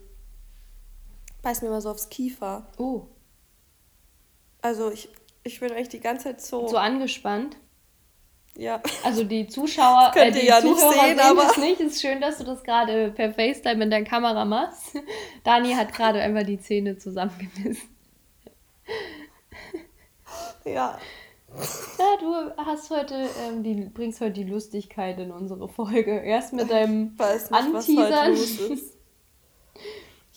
beiß 1.42 1.62
mir 1.62 1.70
mal 1.70 1.80
so 1.80 1.90
aufs 1.90 2.08
Kiefer. 2.08 2.66
Oh. 2.76 3.06
Also 4.60 4.90
ich, 4.90 5.08
ich 5.42 5.60
bin 5.60 5.72
eigentlich 5.72 5.88
die 5.88 6.00
ganze 6.00 6.24
Zeit 6.24 6.42
so. 6.42 6.68
So 6.68 6.76
angespannt? 6.76 7.56
Ja. 8.56 8.82
Also 9.04 9.22
die 9.22 9.46
Zuschauer, 9.46 10.12
äh, 10.16 10.32
die 10.32 10.46
ja 10.46 10.60
Zuhörer 10.60 10.90
nicht 10.90 11.00
sehen, 11.00 11.16
sehen 11.16 11.20
aber 11.20 11.50
es 11.50 11.56
nicht. 11.58 11.80
Es 11.80 11.94
ist 11.94 12.02
schön, 12.02 12.20
dass 12.20 12.38
du 12.38 12.44
das 12.44 12.62
gerade 12.64 13.12
per 13.12 13.32
FaceTime 13.32 13.84
in 13.84 13.90
deiner 13.90 14.04
Kamera 14.04 14.44
machst. 14.44 14.98
Dani 15.44 15.74
hat 15.74 15.94
gerade 15.94 16.20
einfach 16.20 16.44
die 16.44 16.58
Zähne 16.58 16.98
zusammengebissen. 16.98 17.88
Ja. 20.64 20.98
Ja, 21.56 22.16
du 22.20 22.52
hast 22.56 22.90
heute, 22.90 23.28
ähm, 23.46 23.62
die, 23.62 23.74
bringst 23.74 24.20
heute 24.20 24.32
die 24.32 24.44
Lustigkeit 24.44 25.18
in 25.18 25.30
unsere 25.30 25.68
Folge. 25.68 26.18
Erst 26.18 26.52
mit 26.52 26.70
deinem 26.70 27.12
ich 27.14 27.18
weiß 27.18 27.50
nicht, 27.50 27.60
Anteasern. 27.60 28.10
Was 28.10 28.12
halt 28.12 28.38
los 28.38 28.60
ist. 28.70 28.94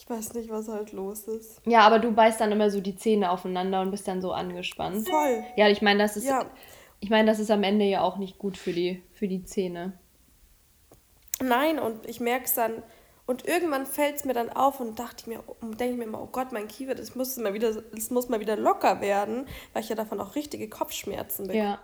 Ich 0.02 0.10
weiß 0.10 0.34
nicht, 0.34 0.50
was 0.50 0.67
halt 0.67 0.93
los 0.93 1.28
ist. 1.28 1.62
Ja, 1.63 1.82
aber 1.82 2.00
du 2.00 2.12
beißt 2.12 2.41
dann 2.41 2.52
immer 2.52 2.71
so 2.71 2.82
die 2.82 2.95
Zähne 2.95 3.30
aufeinander 3.30 3.82
und 3.82 3.91
bist 3.91 4.08
dann 4.08 4.19
so 4.19 4.32
angespannt. 4.32 5.08
Voll. 5.08 5.43
Ja, 5.56 5.69
ich 5.69 5.84
meine, 5.84 6.00
das 6.00 6.17
ist, 6.17 6.26
ja. 6.26 6.47
ich 7.00 7.12
meine, 7.12 7.30
das 7.30 7.39
ist 7.39 7.52
am 7.52 7.62
Ende 7.62 7.86
ja 7.86 8.02
auch 8.02 8.17
nicht 8.17 8.39
gut 8.39 8.58
für 8.58 8.74
die, 8.74 9.04
für 9.13 9.28
die 9.28 9.43
Zähne. 9.43 9.93
Nein, 11.39 11.78
und 11.78 12.08
ich 12.08 12.19
merke 12.19 12.45
es 12.45 12.56
dann, 12.56 12.82
und 13.25 13.45
irgendwann 13.45 13.86
fällt 13.86 14.17
es 14.17 14.25
mir 14.25 14.34
dann 14.34 14.49
auf 14.49 14.79
und 14.79 14.99
dachte 14.99 15.17
ich 15.19 15.27
mir, 15.27 15.43
denke 15.62 15.91
ich 15.93 15.97
mir 15.97 16.03
immer, 16.03 16.21
oh 16.21 16.29
Gott, 16.31 16.51
mein 16.51 16.67
Kiefer, 16.67 16.95
das 16.95 17.15
muss 17.15 17.38
mal 17.38 17.53
wieder, 17.53 17.81
das 17.81 18.12
muss 18.12 18.29
mal 18.29 18.39
wieder 18.39 18.57
locker 18.57 19.01
werden, 19.01 19.47
weil 19.73 19.84
ich 19.84 19.89
ja 19.89 19.95
davon 19.95 20.19
auch 20.19 20.36
richtige 20.36 20.69
Kopfschmerzen 20.69 21.47
bekomme. 21.47 21.63
Ja. 21.63 21.84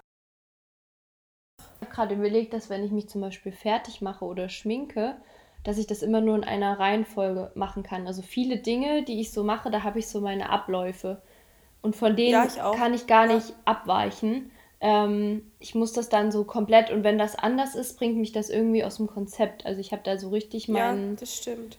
Ich 1.59 1.87
habe 1.87 1.93
gerade 1.93 2.15
überlegt, 2.15 2.53
dass 2.53 2.69
wenn 2.69 2.83
ich 2.83 2.91
mich 2.91 3.07
zum 3.07 3.21
Beispiel 3.21 3.51
fertig 3.51 4.01
mache 4.01 4.25
oder 4.25 4.49
schminke, 4.49 5.17
dass 5.63 5.77
ich 5.77 5.85
das 5.85 6.01
immer 6.01 6.21
nur 6.21 6.35
in 6.35 6.43
einer 6.43 6.79
Reihenfolge 6.79 7.51
machen 7.55 7.83
kann. 7.83 8.07
Also 8.07 8.21
viele 8.21 8.57
Dinge, 8.57 9.03
die 9.03 9.19
ich 9.19 9.31
so 9.31 9.43
mache, 9.43 9.69
da 9.69 9.83
habe 9.83 9.99
ich 9.99 10.07
so 10.07 10.21
meine 10.21 10.49
Abläufe. 10.49 11.21
Und 11.81 11.95
von 11.95 12.15
denen 12.15 12.31
ja, 12.31 12.45
ich 12.45 12.55
kann 12.55 12.93
ich 12.93 13.05
gar 13.05 13.27
nicht 13.27 13.53
abweichen. 13.65 14.51
Ähm, 14.79 15.51
ich 15.59 15.73
muss 15.73 15.93
das 15.93 16.09
dann 16.09 16.31
so 16.31 16.43
komplett 16.43 16.91
und 16.91 17.03
wenn 17.03 17.17
das 17.17 17.35
anders 17.35 17.73
ist, 17.73 17.97
bringt 17.97 18.17
mich 18.17 18.31
das 18.31 18.49
irgendwie 18.49 18.83
aus 18.83 18.97
dem 18.97 19.07
Konzept. 19.07 19.65
Also 19.65 19.81
ich 19.81 19.91
habe 19.91 20.03
da 20.03 20.17
so 20.17 20.29
richtig 20.29 20.67
meinen. 20.67 21.11
Ja, 21.11 21.19
das 21.19 21.35
stimmt. 21.35 21.77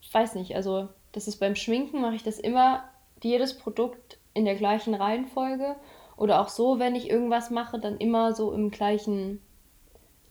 Ich 0.00 0.12
weiß 0.12 0.34
nicht, 0.34 0.56
also 0.56 0.88
das 1.12 1.28
ist 1.28 1.36
beim 1.36 1.54
Schminken 1.54 2.00
mache 2.00 2.16
ich 2.16 2.24
das 2.24 2.38
immer 2.38 2.84
jedes 3.22 3.56
Produkt 3.56 4.18
in 4.34 4.44
der 4.44 4.56
gleichen 4.56 4.94
Reihenfolge 4.94 5.76
oder 6.16 6.40
auch 6.40 6.48
so, 6.48 6.78
wenn 6.78 6.96
ich 6.96 7.08
irgendwas 7.08 7.50
mache, 7.50 7.78
dann 7.78 7.98
immer 7.98 8.34
so 8.34 8.52
im 8.52 8.70
gleichen 8.70 9.40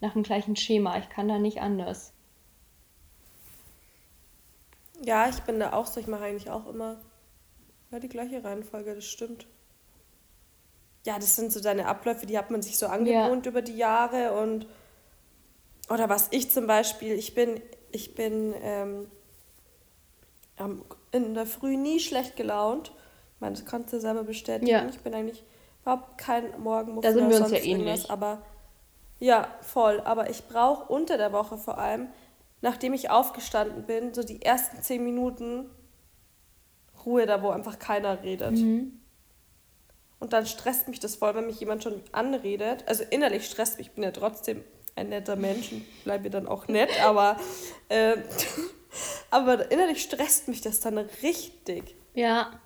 nach 0.02 0.14
dem 0.14 0.24
gleichen 0.24 0.56
Schema. 0.56 0.98
Ich 0.98 1.10
kann 1.10 1.28
da 1.28 1.40
nicht 1.40 1.62
anders. 1.62 2.14
Ja, 5.02 5.30
ich 5.30 5.40
bin 5.42 5.60
da 5.60 5.74
auch 5.74 5.86
so. 5.86 6.00
Ich 6.00 6.08
mache 6.08 6.24
eigentlich 6.24 6.50
auch 6.50 6.68
immer 6.68 6.98
ja, 7.92 8.00
die 8.00 8.10
gleiche 8.10 8.44
Reihenfolge, 8.44 8.94
das 8.94 9.06
stimmt 9.06 9.48
ja, 11.08 11.16
das 11.16 11.38
sind 11.38 11.54
so 11.54 11.62
deine 11.62 11.88
Abläufe, 11.88 12.26
die 12.26 12.38
hat 12.38 12.52
man 12.52 12.62
sich 12.62 12.78
so 12.78 12.88
angewohnt 12.88 13.46
ja. 13.46 13.50
über 13.50 13.62
die 13.62 13.78
Jahre 13.78 14.34
und 14.34 14.68
oder 15.90 16.10
was 16.10 16.28
ich 16.32 16.52
zum 16.52 16.68
Beispiel, 16.68 17.14
ich 17.14 17.34
bin, 17.34 17.62
ich 17.94 18.14
bin 18.14 18.54
ähm, 18.62 19.08
in 21.12 21.34
der 21.34 21.46
Früh 21.46 21.78
nie 21.78 22.02
schlecht 22.02 22.36
gelaunt. 22.36 22.92
Ich 23.36 23.40
meine, 23.40 23.56
das 23.56 23.64
kannst 23.64 23.94
du 23.94 24.02
selber 24.02 24.24
bestätigen. 24.24 24.70
Ja. 24.70 24.86
Ich 24.90 25.00
bin 25.00 25.14
eigentlich 25.14 25.46
überhaupt 25.82 26.18
kein 26.18 26.60
Morgenmuffel. 26.60 27.16
Wir 27.16 27.42
uns 27.42 27.52
ja 27.52 27.60
ähnlich. 27.60 28.12
Aber 28.12 28.42
ja, 29.20 29.48
voll. 29.62 30.02
Aber 30.02 30.30
ich 30.30 30.44
brauche 30.50 30.92
unter 30.92 31.18
der 31.18 31.32
Woche 31.32 31.58
vor 31.58 31.78
allem, 31.78 32.10
nachdem 32.60 32.94
ich 32.94 33.10
aufgestanden 33.10 33.86
bin, 33.86 34.14
so 34.14 34.24
die 34.24 34.42
ersten 34.42 34.82
zehn 34.82 35.06
Minuten 35.06 35.70
Ruhe 37.06 37.26
da, 37.26 37.42
wo 37.42 37.50
einfach 37.50 37.80
keiner 37.80 38.24
redet. 38.24 38.58
Mhm. 38.58 39.00
Und 40.20 40.34
dann 40.34 40.46
stresst 40.46 40.88
mich 40.88 41.00
das 41.00 41.16
voll, 41.16 41.36
wenn 41.36 41.48
mich 41.48 41.60
jemand 41.60 41.84
schon 41.84 42.02
anredet. 42.12 42.84
Also 42.88 43.04
innerlich 43.10 43.46
stresst 43.46 43.78
mich, 43.78 43.88
ich 43.88 43.94
bin 43.94 44.04
ja 44.04 44.12
trotzdem 44.12 44.64
ein 44.96 45.10
netter 45.10 45.36
Mensch 45.36 45.72
und 45.72 46.04
bleibe 46.04 46.30
dann 46.30 46.48
auch 46.48 46.68
nett, 46.68 46.90
aber, 47.04 47.38
äh, 47.90 48.18
aber 49.30 49.72
innerlich 49.72 50.02
stresst 50.02 50.48
mich 50.48 50.62
das 50.62 50.80
dann 50.80 50.98
richtig. 50.98 51.96
Ja. 52.16 52.60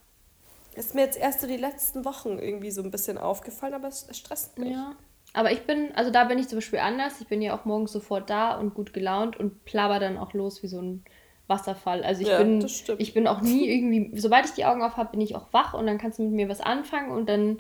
Ist 0.76 0.96
mir 0.96 1.02
jetzt 1.02 1.18
erst 1.18 1.42
so 1.42 1.48
die 1.48 1.58
letzten 1.58 2.06
Wochen 2.06 2.40
irgendwie 2.40 2.72
so 2.72 2.82
ein 2.82 2.92
bisschen 2.92 3.18
aufgefallen, 3.18 3.74
aber 3.74 3.90
es, 3.90 4.08
es 4.10 4.18
stresst 4.18 4.58
mich. 4.58 4.72
Ja. 4.72 4.96
Aber 5.34 5.52
ich 5.52 5.62
bin, 5.62 5.94
also 5.96 6.12
da 6.12 6.26
bin 6.26 6.40
ich 6.40 6.48
zum 6.48 6.58
Beispiel 6.58 6.80
anders. 6.80 7.20
Ich 7.20 7.28
bin 7.28 7.42
ja 7.42 7.58
auch 7.58 7.66
morgens 7.66 7.92
sofort 7.92 8.30
da 8.30 8.58
und 8.58 8.74
gut 8.74 8.94
gelaunt 8.94 9.38
und 9.38 9.66
plapper 9.66 10.00
dann 10.00 10.18
auch 10.18 10.34
los 10.34 10.64
wie 10.64 10.68
so 10.68 10.82
ein 10.82 11.04
Wasserfall. 11.48 12.04
Also 12.04 12.22
ich 12.22 12.30
ja, 12.30 12.38
bin 12.38 12.66
ich 12.98 13.14
bin 13.14 13.28
auch 13.28 13.42
nie 13.42 13.70
irgendwie, 13.70 14.18
sobald 14.20 14.46
ich 14.46 14.52
die 14.52 14.66
Augen 14.66 14.82
auf 14.82 14.98
habe, 14.98 15.12
bin 15.12 15.22
ich 15.22 15.36
auch 15.36 15.48
wach 15.52 15.74
und 15.74 15.86
dann 15.88 15.98
kannst 15.98 16.20
du 16.20 16.24
mit 16.24 16.32
mir 16.32 16.50
was 16.50 16.62
anfangen 16.62 17.12
und 17.12 17.28
dann 17.28 17.60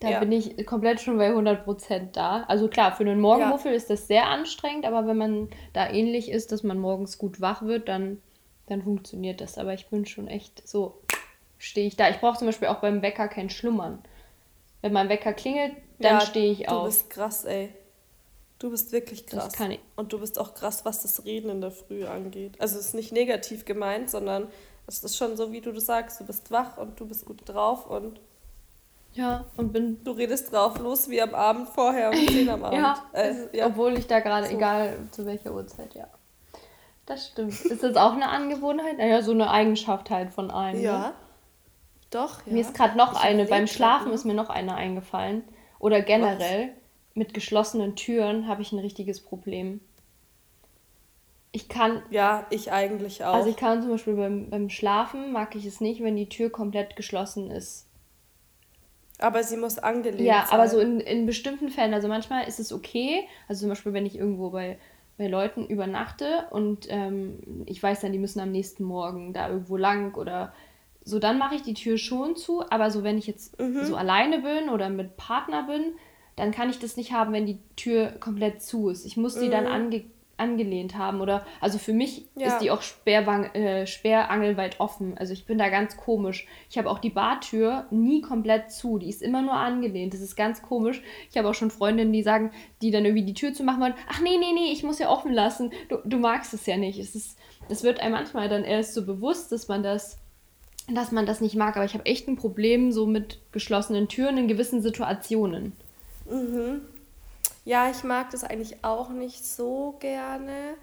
da 0.00 0.10
ja. 0.10 0.20
bin 0.20 0.30
ich 0.30 0.66
komplett 0.66 1.00
schon 1.00 1.16
bei 1.16 1.30
100% 1.30 2.12
da. 2.12 2.44
Also 2.48 2.68
klar, 2.68 2.94
für 2.94 3.04
einen 3.04 3.20
Morgenmuffel 3.20 3.70
ja. 3.70 3.76
ist 3.76 3.88
das 3.88 4.06
sehr 4.06 4.26
anstrengend, 4.26 4.84
aber 4.84 5.06
wenn 5.06 5.16
man 5.16 5.48
da 5.72 5.88
ähnlich 5.88 6.30
ist, 6.30 6.52
dass 6.52 6.62
man 6.62 6.78
morgens 6.78 7.16
gut 7.16 7.40
wach 7.40 7.62
wird, 7.62 7.88
dann, 7.88 8.20
dann 8.66 8.82
funktioniert 8.82 9.40
das. 9.40 9.56
Aber 9.56 9.72
ich 9.72 9.86
bin 9.86 10.04
schon 10.04 10.28
echt 10.28 10.68
so, 10.68 11.00
stehe 11.56 11.86
ich 11.86 11.96
da. 11.96 12.10
Ich 12.10 12.18
brauche 12.18 12.36
zum 12.36 12.46
Beispiel 12.46 12.68
auch 12.68 12.80
beim 12.80 13.00
Wecker 13.00 13.28
kein 13.28 13.48
Schlummern. 13.48 14.00
Wenn 14.82 14.92
mein 14.92 15.08
Wecker 15.08 15.32
klingelt, 15.32 15.72
dann 15.98 16.20
stehe 16.20 16.52
ich 16.52 16.68
auf. 16.68 16.80
Du 16.80 16.86
bist 16.86 17.08
krass, 17.08 17.46
ey. 17.46 17.70
Du 18.58 18.70
bist 18.70 18.92
wirklich 18.92 19.26
krass. 19.26 19.44
Das 19.44 19.52
kann 19.52 19.70
ich. 19.70 19.80
Und 19.96 20.12
du 20.12 20.18
bist 20.18 20.38
auch 20.38 20.54
krass, 20.54 20.84
was 20.84 21.02
das 21.02 21.24
Reden 21.24 21.50
in 21.50 21.60
der 21.60 21.70
Früh 21.70 22.06
angeht. 22.06 22.58
Also 22.58 22.78
es 22.78 22.86
ist 22.86 22.94
nicht 22.94 23.12
negativ 23.12 23.64
gemeint, 23.64 24.10
sondern 24.10 24.48
es 24.86 25.04
ist 25.04 25.16
schon 25.16 25.36
so, 25.36 25.52
wie 25.52 25.60
du 25.60 25.72
das 25.72 25.86
sagst. 25.86 26.20
Du 26.20 26.24
bist 26.24 26.50
wach 26.50 26.78
und 26.78 26.98
du 26.98 27.06
bist 27.06 27.26
gut 27.26 27.42
drauf 27.44 27.86
und 27.86 28.20
ja, 29.12 29.46
und 29.56 29.72
bin. 29.72 30.04
Du 30.04 30.12
redest 30.12 30.52
drauf 30.52 30.78
los 30.78 31.08
wie 31.08 31.20
am 31.22 31.34
Abend 31.34 31.68
vorher 31.70 32.10
um 32.10 32.16
10 32.16 32.48
am 32.50 32.64
Abend. 32.64 32.78
ja, 32.78 33.02
äh, 33.12 33.34
ja, 33.56 33.66
obwohl 33.66 33.96
ich 33.96 34.06
da 34.06 34.20
gerade, 34.20 34.46
so. 34.46 34.54
egal 34.54 34.98
zu 35.10 35.24
welcher 35.24 35.52
Uhrzeit, 35.52 35.94
ja. 35.94 36.06
Das 37.06 37.28
stimmt. 37.28 37.64
Ist 37.64 37.82
das 37.82 37.96
auch 37.96 38.12
eine 38.12 38.28
Angewohnheit? 38.28 38.98
Naja, 38.98 39.22
so 39.22 39.32
eine 39.32 39.50
Eigenschaft 39.50 40.10
halt 40.10 40.32
von 40.32 40.50
einem. 40.50 40.82
Ja. 40.82 40.98
Ne? 40.98 41.12
Doch, 42.10 42.46
ja. 42.46 42.52
Mir 42.52 42.60
ist 42.60 42.74
gerade 42.74 42.96
noch 42.96 43.12
ich 43.12 43.18
eine, 43.20 43.46
beim 43.46 43.66
Schlafen 43.66 44.12
ist 44.12 44.24
mir 44.24 44.34
noch 44.34 44.50
eine 44.50 44.74
eingefallen. 44.74 45.44
Oder 45.78 46.02
generell. 46.02 46.68
Was? 46.68 46.85
Mit 47.16 47.34
geschlossenen 47.34 47.96
Türen 47.96 48.46
habe 48.46 48.62
ich 48.62 48.72
ein 48.72 48.78
richtiges 48.78 49.20
Problem. 49.20 49.80
Ich 51.50 51.68
kann. 51.68 52.02
Ja, 52.10 52.46
ich 52.50 52.70
eigentlich 52.70 53.24
auch. 53.24 53.34
Also 53.34 53.48
ich 53.48 53.56
kann 53.56 53.80
zum 53.80 53.90
Beispiel 53.90 54.14
beim, 54.14 54.50
beim 54.50 54.68
Schlafen 54.68 55.32
mag 55.32 55.56
ich 55.56 55.64
es 55.64 55.80
nicht, 55.80 56.02
wenn 56.02 56.14
die 56.14 56.28
Tür 56.28 56.50
komplett 56.50 56.94
geschlossen 56.94 57.50
ist. 57.50 57.86
Aber 59.18 59.42
sie 59.42 59.56
muss 59.56 59.78
angelegt 59.78 60.20
ja, 60.20 60.40
sein. 60.40 60.44
Ja, 60.46 60.52
aber 60.52 60.68
so 60.68 60.78
in, 60.78 61.00
in 61.00 61.24
bestimmten 61.24 61.70
Fällen. 61.70 61.94
Also 61.94 62.06
manchmal 62.06 62.46
ist 62.46 62.60
es 62.60 62.70
okay. 62.70 63.26
Also 63.48 63.60
zum 63.60 63.70
Beispiel, 63.70 63.94
wenn 63.94 64.04
ich 64.04 64.18
irgendwo 64.18 64.50
bei, 64.50 64.78
bei 65.16 65.26
Leuten 65.26 65.66
übernachte 65.66 66.46
und 66.50 66.86
ähm, 66.90 67.64
ich 67.64 67.82
weiß 67.82 68.02
dann, 68.02 68.12
die 68.12 68.18
müssen 68.18 68.40
am 68.40 68.52
nächsten 68.52 68.84
Morgen 68.84 69.32
da 69.32 69.48
irgendwo 69.48 69.78
lang 69.78 70.14
oder 70.16 70.52
so, 71.02 71.18
dann 71.18 71.38
mache 71.38 71.54
ich 71.54 71.62
die 71.62 71.72
Tür 71.72 71.96
schon 71.96 72.36
zu. 72.36 72.68
Aber 72.68 72.90
so, 72.90 73.02
wenn 73.02 73.16
ich 73.16 73.26
jetzt 73.26 73.58
mhm. 73.58 73.86
so 73.86 73.96
alleine 73.96 74.40
bin 74.40 74.68
oder 74.68 74.90
mit 74.90 75.16
Partner 75.16 75.62
bin, 75.62 75.94
dann 76.36 76.52
kann 76.52 76.70
ich 76.70 76.78
das 76.78 76.96
nicht 76.96 77.12
haben, 77.12 77.32
wenn 77.32 77.46
die 77.46 77.58
Tür 77.76 78.12
komplett 78.20 78.62
zu 78.62 78.88
ist. 78.88 79.06
Ich 79.06 79.16
muss 79.16 79.38
die 79.38 79.46
mhm. 79.46 79.52
dann 79.52 79.66
ange 79.66 80.04
angelehnt 80.38 80.98
haben 80.98 81.22
oder 81.22 81.46
also 81.62 81.78
für 81.78 81.94
mich 81.94 82.26
ja. 82.34 82.48
ist 82.48 82.58
die 82.58 82.70
auch 82.70 82.82
sperrwang, 82.82 83.46
äh, 83.54 83.86
sperrangelweit 83.86 84.80
offen. 84.80 85.16
Also 85.16 85.32
ich 85.32 85.46
bin 85.46 85.56
da 85.56 85.70
ganz 85.70 85.96
komisch. 85.96 86.46
Ich 86.68 86.76
habe 86.76 86.90
auch 86.90 86.98
die 86.98 87.08
Bartür 87.08 87.86
nie 87.90 88.20
komplett 88.20 88.70
zu, 88.70 88.98
die 88.98 89.08
ist 89.08 89.22
immer 89.22 89.40
nur 89.40 89.54
angelehnt. 89.54 90.12
Das 90.12 90.20
ist 90.20 90.36
ganz 90.36 90.60
komisch. 90.60 91.02
Ich 91.30 91.38
habe 91.38 91.48
auch 91.48 91.54
schon 91.54 91.70
Freundinnen, 91.70 92.12
die 92.12 92.22
sagen, 92.22 92.50
die 92.82 92.90
dann 92.90 93.06
irgendwie 93.06 93.24
die 93.24 93.32
Tür 93.32 93.54
zu 93.54 93.64
machen 93.64 93.80
wollen. 93.80 93.94
Ach 94.10 94.20
nee, 94.20 94.36
nee, 94.38 94.52
nee, 94.52 94.72
ich 94.72 94.82
muss 94.82 94.98
ja 94.98 95.08
offen 95.08 95.32
lassen. 95.32 95.72
Du, 95.88 95.96
du 96.04 96.18
magst 96.18 96.52
es 96.52 96.66
ja 96.66 96.76
nicht. 96.76 96.98
Es 96.98 97.14
ist 97.14 97.38
das 97.68 97.82
wird 97.82 98.00
einem 98.00 98.12
manchmal 98.12 98.48
dann 98.48 98.64
erst 98.64 98.94
so 98.94 99.04
bewusst, 99.04 99.52
dass 99.52 99.68
man 99.68 99.82
das 99.82 100.18
dass 100.88 101.10
man 101.10 101.26
das 101.26 101.40
nicht 101.40 101.56
mag, 101.56 101.74
aber 101.74 101.84
ich 101.84 101.94
habe 101.94 102.06
echt 102.06 102.28
ein 102.28 102.36
Problem 102.36 102.92
so 102.92 103.06
mit 103.06 103.40
geschlossenen 103.50 104.06
Türen 104.06 104.38
in 104.38 104.46
gewissen 104.46 104.82
Situationen. 104.82 105.72
Mhm. 106.28 106.82
Ja, 107.64 107.90
ich 107.90 108.04
mag 108.04 108.30
das 108.30 108.44
eigentlich 108.44 108.84
auch 108.84 109.08
nicht 109.08 109.44
so 109.44 109.96
gerne. 109.98 110.76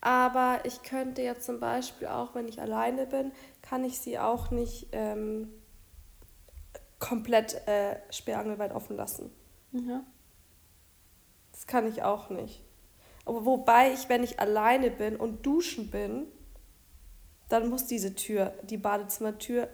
Aber 0.00 0.60
ich 0.64 0.82
könnte 0.82 1.20
jetzt 1.22 1.44
zum 1.44 1.60
Beispiel 1.60 2.08
auch, 2.08 2.34
wenn 2.34 2.48
ich 2.48 2.60
alleine 2.60 3.06
bin, 3.06 3.32
kann 3.60 3.84
ich 3.84 4.00
sie 4.00 4.18
auch 4.18 4.50
nicht 4.50 4.88
ähm, 4.92 5.52
komplett 6.98 7.66
äh, 7.66 7.96
sperrangelweit 8.10 8.72
offen 8.72 8.96
lassen. 8.96 9.30
Ja. 9.72 10.02
Das 11.52 11.66
kann 11.66 11.86
ich 11.86 12.02
auch 12.02 12.30
nicht. 12.30 12.62
Aber 13.26 13.44
wobei 13.44 13.92
ich, 13.92 14.08
wenn 14.08 14.22
ich 14.22 14.40
alleine 14.40 14.90
bin 14.90 15.16
und 15.16 15.44
duschen 15.44 15.90
bin, 15.90 16.26
dann 17.50 17.68
muss 17.68 17.86
diese 17.86 18.14
Tür, 18.14 18.54
die 18.62 18.78
Badezimmertür, 18.78 19.68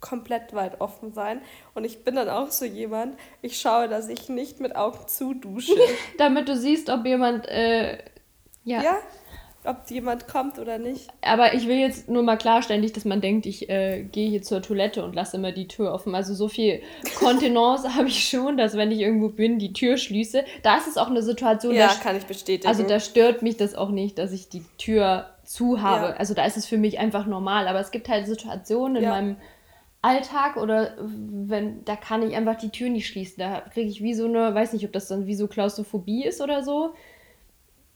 komplett 0.00 0.54
weit 0.54 0.80
offen 0.80 1.12
sein. 1.12 1.40
Und 1.74 1.84
ich 1.84 2.04
bin 2.04 2.14
dann 2.14 2.28
auch 2.28 2.50
so 2.50 2.64
jemand, 2.64 3.16
ich 3.42 3.58
schaue, 3.60 3.88
dass 3.88 4.08
ich 4.08 4.28
nicht 4.28 4.60
mit 4.60 4.76
Augen 4.76 4.98
zudusche. 5.06 5.72
Damit 6.18 6.48
du 6.48 6.56
siehst, 6.56 6.88
ob 6.90 7.04
jemand, 7.04 7.46
äh, 7.48 7.98
ja. 8.64 8.82
ja, 8.82 8.98
ob 9.64 9.90
jemand 9.90 10.28
kommt 10.28 10.58
oder 10.60 10.78
nicht. 10.78 11.08
Aber 11.20 11.52
ich 11.54 11.66
will 11.66 11.76
jetzt 11.78 12.08
nur 12.08 12.22
mal 12.22 12.36
klarstellen, 12.38 12.80
nicht, 12.80 12.96
dass 12.96 13.04
man 13.04 13.20
denkt, 13.20 13.44
ich 13.44 13.68
äh, 13.68 14.04
gehe 14.04 14.30
hier 14.30 14.42
zur 14.42 14.62
Toilette 14.62 15.04
und 15.04 15.14
lasse 15.16 15.36
immer 15.36 15.50
die 15.52 15.66
Tür 15.66 15.92
offen. 15.92 16.14
Also 16.14 16.32
so 16.32 16.46
viel 16.48 16.80
Kontenance 17.18 17.94
habe 17.96 18.06
ich 18.06 18.28
schon, 18.28 18.56
dass 18.56 18.76
wenn 18.76 18.92
ich 18.92 19.00
irgendwo 19.00 19.28
bin, 19.30 19.58
die 19.58 19.72
Tür 19.72 19.96
schließe. 19.96 20.44
Da 20.62 20.76
ist 20.76 20.86
es 20.86 20.96
auch 20.96 21.08
eine 21.08 21.22
Situation, 21.22 21.74
Ja, 21.74 21.88
kann 22.02 22.16
ich 22.16 22.24
bestätigen. 22.24 22.68
also 22.68 22.84
da 22.84 23.00
stört 23.00 23.42
mich 23.42 23.56
das 23.56 23.74
auch 23.74 23.90
nicht, 23.90 24.18
dass 24.18 24.32
ich 24.32 24.48
die 24.48 24.64
Tür 24.78 25.26
zu 25.44 25.82
habe. 25.82 26.06
Ja. 26.10 26.12
Also 26.14 26.34
da 26.34 26.44
ist 26.44 26.56
es 26.56 26.66
für 26.66 26.78
mich 26.78 26.98
einfach 27.00 27.26
normal. 27.26 27.66
Aber 27.68 27.80
es 27.80 27.90
gibt 27.90 28.08
halt 28.08 28.26
Situationen 28.26 28.96
in 28.98 29.02
Ja. 29.02 29.10
meinem 29.10 29.36
Alltag 30.08 30.56
oder 30.56 30.96
wenn, 31.00 31.84
da 31.84 31.96
kann 31.96 32.22
ich 32.22 32.34
einfach 32.36 32.56
die 32.56 32.70
Tür 32.70 32.88
nicht 32.90 33.06
schließen. 33.08 33.36
Da 33.38 33.60
kriege 33.72 33.88
ich 33.90 34.02
wie 34.02 34.14
so 34.14 34.26
eine, 34.26 34.54
weiß 34.54 34.72
nicht, 34.72 34.84
ob 34.84 34.92
das 34.92 35.08
dann 35.08 35.26
wie 35.26 35.34
so 35.34 35.48
Klaustrophobie 35.48 36.24
ist 36.24 36.40
oder 36.40 36.62
so. 36.62 36.94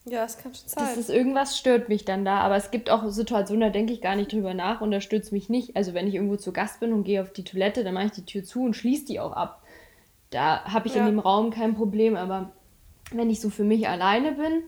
ja, 0.05 0.25
es 0.25 0.37
kann 0.39 0.55
schon 0.55 0.65
Das 0.75 0.75
sein. 0.75 0.99
ist 0.99 1.11
irgendwas 1.11 1.59
stört 1.59 1.89
mich 1.89 2.05
dann 2.05 2.25
da, 2.25 2.41
aber 2.41 2.57
es 2.57 2.71
gibt 2.71 2.91
auch 2.91 3.09
Situationen, 3.09 3.61
da 3.61 3.71
denke 3.71 3.93
ich 3.93 4.01
gar 4.01 4.17
nicht 4.17 4.33
drüber 4.33 4.55
nach 4.55 4.81
und 4.81 4.91
da 4.91 5.01
stört 5.01 5.23
es 5.25 5.33
mich 5.33 5.49
nicht. 5.49 5.77
Also 5.77 5.95
wenn 5.95 6.07
ich 6.09 6.15
irgendwo 6.15 6.37
zu 6.37 6.53
Gast 6.53 6.81
bin 6.81 6.93
und 6.93 7.05
gehe 7.05 7.23
auf 7.23 7.33
die 7.33 7.45
Toilette, 7.45 7.85
dann 7.85 7.95
mache 7.95 8.07
ich 8.07 8.13
die 8.13 8.25
Tür 8.27 8.45
zu 8.45 8.63
und 8.65 8.75
schließe 8.75 9.07
die 9.07 9.21
auch 9.21 9.33
ab. 9.33 9.63
Da 10.31 10.65
habe 10.65 10.89
ich 10.89 10.97
in 10.97 11.05
Ja. 11.05 11.07
dem 11.07 11.19
Raum 11.21 11.51
kein 11.51 11.75
Problem, 11.75 12.17
aber 12.17 12.53
wenn 13.13 13.31
ich 13.31 13.41
so 13.41 13.51
für 13.51 13.65
mich 13.65 13.89
alleine 13.89 14.33
bin, 14.33 14.63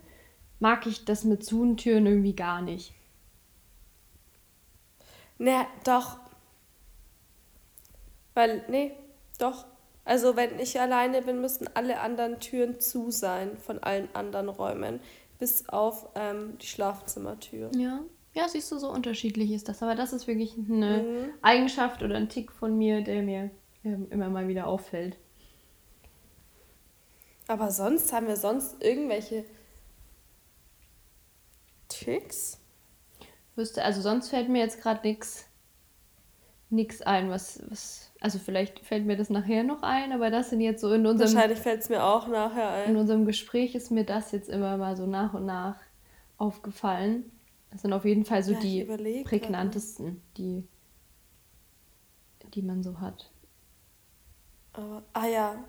mag 0.61 0.87
ich 0.87 1.05
das 1.05 1.25
mit 1.25 1.45
zu 1.45 1.75
Türen 1.75 2.07
irgendwie 2.07 2.37
gar 2.37 2.63
nicht. 2.63 2.95
Ne, 5.39 5.67
doch. 5.85 6.17
Weil, 8.35 8.65
nee, 8.69 8.93
doch. 9.39 9.67
Also, 10.05 10.37
wenn 10.37 10.59
ich 10.59 10.79
alleine 10.79 11.23
bin, 11.23 11.41
müssen 11.41 11.69
alle 11.75 12.01
anderen 12.01 12.39
Türen 12.41 12.79
zu 12.79 13.11
sein 13.11 13.57
von 13.57 13.83
allen 13.83 14.09
anderen 14.15 14.49
Räumen. 14.49 15.01
Bis 15.39 15.69
auf 15.69 16.09
ähm, 16.15 16.59
die 16.59 16.67
Schlafzimmertür. 16.67 17.71
Ja. 17.77 18.01
Ja, 18.35 18.49
siehst 18.49 18.71
du, 18.73 18.79
so 18.79 18.91
unterschiedlich 18.91 19.53
ist 19.53 19.69
das. 19.69 19.83
Aber 19.83 19.95
das 19.95 20.13
ist 20.13 20.27
wirklich 20.27 20.55
eine 20.57 21.03
Mhm. 21.03 21.31
Eigenschaft 21.41 22.03
oder 22.03 22.17
ein 22.17 22.29
Tick 22.29 22.51
von 22.53 22.77
mir, 22.77 23.03
der 23.03 23.23
mir 23.23 23.51
ähm, 23.85 24.09
immer 24.11 24.29
mal 24.29 24.49
wieder 24.49 24.67
auffällt. 24.67 25.17
Aber 27.47 27.71
sonst 27.71 28.13
haben 28.13 28.27
wir 28.27 28.37
sonst 28.37 28.83
irgendwelche 28.83 29.45
Tricks? 31.89 32.59
Wüsste, 33.57 33.85
also 33.85 34.01
sonst 34.01 34.31
fällt 34.31 34.49
mir 34.49 34.59
jetzt 34.63 34.81
gerade 34.81 35.07
nichts 35.07 35.45
nix 36.71 37.03
ein, 37.03 37.31
was, 37.31 37.63
was, 37.71 38.11
also 38.21 38.39
vielleicht 38.39 38.81
fällt 38.81 39.07
mir 39.07 39.17
das 39.17 39.31
nachher 39.31 39.65
noch 39.65 39.83
ein, 39.83 40.13
aber 40.13 40.31
das 40.31 40.51
sind 40.51 40.61
jetzt 40.61 40.81
so 40.81 40.93
in 40.93 41.07
unserem, 41.07 41.35
Wahrscheinlich 41.35 41.59
fällt 41.59 41.83
es 41.83 41.89
mir 41.89 42.03
auch 42.05 42.27
nachher 42.29 42.85
in 42.85 42.93
ein. 42.93 42.97
unserem 42.97 43.27
Gespräch 43.27 43.75
ist 43.75 43.91
mir 43.91 44.05
das 44.05 44.33
jetzt 44.33 44.49
immer 44.49 44.77
mal 44.77 44.97
so 44.97 45.07
nach 45.07 45.35
und 45.35 45.45
nach 45.47 45.77
aufgefallen. 46.39 47.31
Das 47.71 47.83
sind 47.83 47.93
auf 47.93 48.05
jeden 48.05 48.25
Fall 48.25 48.43
so 48.43 48.53
Ja, 48.53 48.61
die 48.61 48.83
überleg 48.83 49.25
prägnantesten, 49.27 50.23
die, 50.37 50.67
die 52.55 52.63
man 52.63 52.83
so 52.83 53.01
hat. 53.01 53.31
Aber, 54.73 55.03
ah 55.13 55.27
ja, 55.27 55.65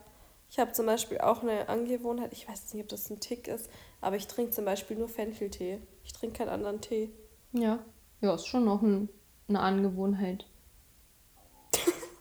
ich 0.49 0.60
habe 0.60 0.71
zum 0.71 0.86
Beispiel 0.86 1.19
auch 1.19 1.41
eine 1.41 1.67
Angewohnheit, 1.67 2.31
ich 2.31 2.47
weiß 2.47 2.73
nicht, 2.73 2.84
ob 2.84 2.89
das 2.89 3.10
ein 3.10 3.19
Tick 3.19 3.47
ist, 3.47 3.69
aber 4.01 4.15
ich 4.15 4.27
trinke 4.27 4.51
zum 4.51 4.65
Beispiel 4.65 4.97
nur 4.97 5.10
Fencheltee. 5.10 5.79
Ich 6.03 6.13
trinke 6.13 6.38
keinen 6.38 6.49
anderen 6.49 6.81
Tee. 6.81 7.10
Ja, 7.51 7.79
ja, 8.21 8.34
ist 8.34 8.47
schon 8.47 8.65
noch 8.65 8.81
ein, 8.81 9.10
eine 9.47 9.60
Angewohnheit. 9.60 10.47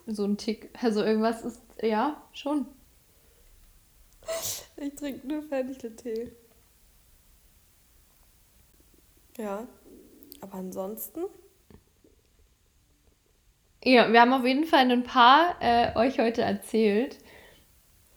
So 0.06 0.24
ein 0.24 0.36
Tick. 0.36 0.70
Also 0.82 1.02
irgendwas 1.02 1.44
ist, 1.44 1.62
ja, 1.82 2.22
schon. 2.32 2.66
Ich 4.76 4.94
trinke 4.94 5.26
nur 5.26 5.42
Fencheltee. 5.42 6.32
Ja, 9.36 9.66
aber 10.40 10.54
ansonsten, 10.54 11.24
Ja, 13.84 14.10
wir 14.10 14.20
haben 14.22 14.32
auf 14.32 14.46
jeden 14.46 14.64
Fall 14.64 14.90
ein 14.90 15.02
paar 15.02 15.56
äh, 15.60 15.94
euch 15.96 16.18
heute 16.18 16.40
erzählt. 16.40 17.18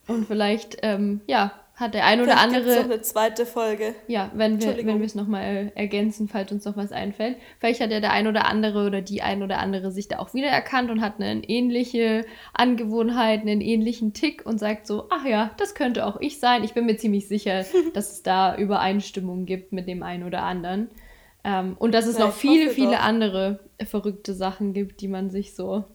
Und 0.08 0.26
vielleicht, 0.26 0.78
ähm, 0.84 1.20
ja, 1.28 1.52
hat 1.78 1.94
der 1.94 2.06
ein 2.06 2.20
oder 2.22 2.32
vielleicht 2.32 2.54
gibt's 2.54 2.66
noch 2.66 2.76
andere, 2.76 2.94
eine 2.94 3.02
zweite 3.04 3.46
Folge. 3.46 3.94
ja, 4.08 4.32
wenn 4.34 4.60
wir, 4.60 4.76
wenn 4.78 4.98
wir 4.98 5.06
es 5.06 5.14
nochmal 5.14 5.72
ergänzen, 5.76 6.28
falls 6.28 6.52
uns 6.52 6.66
noch 6.66 6.76
was 6.76 6.92
einfällt. 6.92 7.38
Vielleicht 7.60 7.82
hat 7.82 7.92
ja 7.92 8.00
der 8.00 8.12
ein 8.14 8.26
oder 8.26 8.48
andere 8.48 8.88
oder 8.88 9.02
die 9.02 9.22
ein 9.22 9.44
oder 9.44 9.60
andere 9.60 9.92
sich 9.92 10.08
da 10.08 10.18
auch 10.18 10.34
wiedererkannt 10.34 10.90
und 10.90 11.02
hat 11.02 11.22
eine 11.22 11.44
ähnliche 11.48 12.26
Angewohnheit, 12.54 13.42
einen 13.42 13.62
ähnlichen 13.62 14.14
Tick 14.14 14.44
und 14.44 14.58
sagt 14.60 14.88
so, 14.88 15.06
ach 15.12 15.24
ja, 15.24 15.52
das 15.58 15.76
könnte 15.76 16.08
auch 16.08 16.20
ich 16.20 16.40
sein. 16.40 16.64
Ich 16.64 16.74
bin 16.74 16.88
mir 16.88 16.98
ziemlich 16.98 17.28
sicher, 17.28 17.64
dass 17.94 18.12
es 18.12 18.24
da 18.24 18.56
Übereinstimmung 18.58 19.46
gibt 19.46 19.72
mit 19.72 19.88
dem 19.88 20.02
einen 20.02 20.24
oder 20.24 20.42
anderen. 20.42 20.90
Ähm, 21.44 21.76
und 21.78 21.94
dass 21.94 22.08
es 22.08 22.18
Ja, 22.18 22.26
noch 22.26 22.34
viele, 22.34 22.72
viele 22.72 22.94
doch. 22.96 23.04
andere 23.04 23.60
verrückte 23.86 24.34
Sachen 24.34 24.74
gibt, 24.74 25.02
die 25.02 25.08
man 25.08 25.30
sich 25.30 25.54
so 25.54 25.86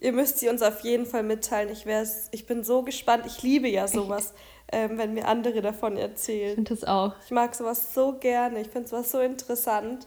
Ihr 0.00 0.12
müsst 0.12 0.38
sie 0.38 0.48
uns 0.48 0.62
auf 0.62 0.80
jeden 0.80 1.04
Fall 1.06 1.22
mitteilen. 1.22 1.70
Ich, 1.70 1.84
wär's, 1.86 2.28
ich 2.32 2.46
bin 2.46 2.64
so 2.64 2.82
gespannt. 2.82 3.24
Ich 3.26 3.42
liebe 3.42 3.68
ja 3.68 3.86
sowas, 3.86 4.32
ähm, 4.72 4.96
wenn 4.98 5.12
mir 5.14 5.28
andere 5.28 5.60
davon 5.60 5.96
Ich 5.96 6.02
erzählen. 6.02 6.54
finde 6.54 6.74
das 6.74 6.84
auch. 6.84 7.14
Ich 7.24 7.30
mag 7.30 7.54
sowas 7.54 7.92
so 7.94 8.14
gerne. 8.18 8.60
Ich 8.62 8.68
finde 8.68 8.88
sowas 8.88 9.10
so 9.10 9.20
interessant. 9.20 10.06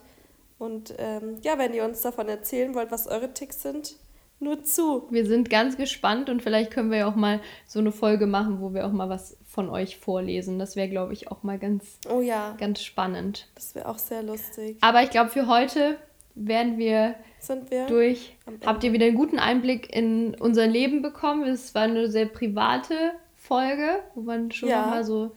Und 0.58 0.94
ähm, 0.98 1.38
ja, 1.44 1.58
wenn 1.58 1.74
ihr 1.74 1.84
uns 1.86 2.02
davon 2.02 2.28
erzählen 2.28 2.74
wollt, 2.74 2.90
was 2.92 3.08
eure 3.08 3.34
Ticks 3.34 3.62
sind, 3.62 3.98
nur 4.40 4.64
zu. 4.64 5.08
Wir 5.10 5.26
sind 5.26 5.50
ganz 5.50 5.78
gespannt 5.78 6.30
und 6.30 6.42
vielleicht 6.42 6.72
können 6.72 6.90
wir 6.92 6.98
ja 7.00 7.08
auch 7.08 7.16
mal 7.16 7.40
so 7.68 7.80
eine 7.80 7.92
Folge 7.92 8.26
machen, 8.26 8.60
wo 8.62 8.74
wir 8.74 8.86
auch 8.86 8.92
mal 8.92 9.08
was 9.10 9.38
von 9.48 9.70
euch 9.70 9.98
vorlesen. 9.98 10.60
Das 10.60 10.76
wäre, 10.76 10.90
glaube 10.90 11.14
ich, 11.14 11.30
auch 11.32 11.44
mal 11.44 11.58
ganz, 11.60 11.98
Oh 12.10 12.20
ja, 12.20 12.56
ganz 12.60 12.82
spannend. 12.82 13.48
das 13.56 13.74
wäre 13.76 13.88
auch 13.88 14.00
sehr 14.00 14.24
lustig. 14.24 14.78
Aber 14.82 15.02
ich 15.04 15.12
glaube, 15.12 15.30
für 15.30 15.48
heute 15.48 15.98
werden 16.36 16.78
wir 16.78 17.16
Sind 17.40 17.70
wir? 17.72 17.86
durch. 17.88 18.36
Habt 18.66 18.84
ihr 18.84 18.94
wieder 18.94 19.06
einen 19.06 19.16
guten 19.16 19.40
Einblick 19.40 19.96
in 19.96 20.36
unser 20.40 20.68
Leben 20.68 21.02
bekommen? 21.02 21.44
Es 21.44 21.74
war 21.76 21.84
eine 21.84 22.10
sehr 22.10 22.26
private 22.26 23.12
Folge, 23.36 24.00
wo 24.16 24.22
man 24.22 24.52
schon 24.52 24.70
Ja. 24.70 24.86
mal 24.88 25.04
so 25.04 25.32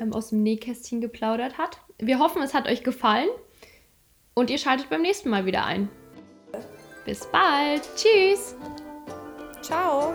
ähm, 0.00 0.12
aus 0.12 0.30
dem 0.30 0.42
Nähkästchen 0.42 1.00
geplaudert 1.00 1.58
hat. 1.58 1.78
Wir 1.98 2.18
hoffen, 2.18 2.42
es 2.42 2.54
hat 2.54 2.68
euch 2.68 2.82
gefallen 2.84 3.28
und 4.34 4.50
ihr 4.50 4.58
schaltet 4.58 4.88
beim 4.88 5.02
nächsten 5.02 5.28
Mal 5.30 5.46
wieder 5.46 5.64
ein. 5.66 5.88
Bis 7.04 7.26
bald. 7.26 7.82
Tschüss. 7.96 8.54
Ciao. 9.62 10.14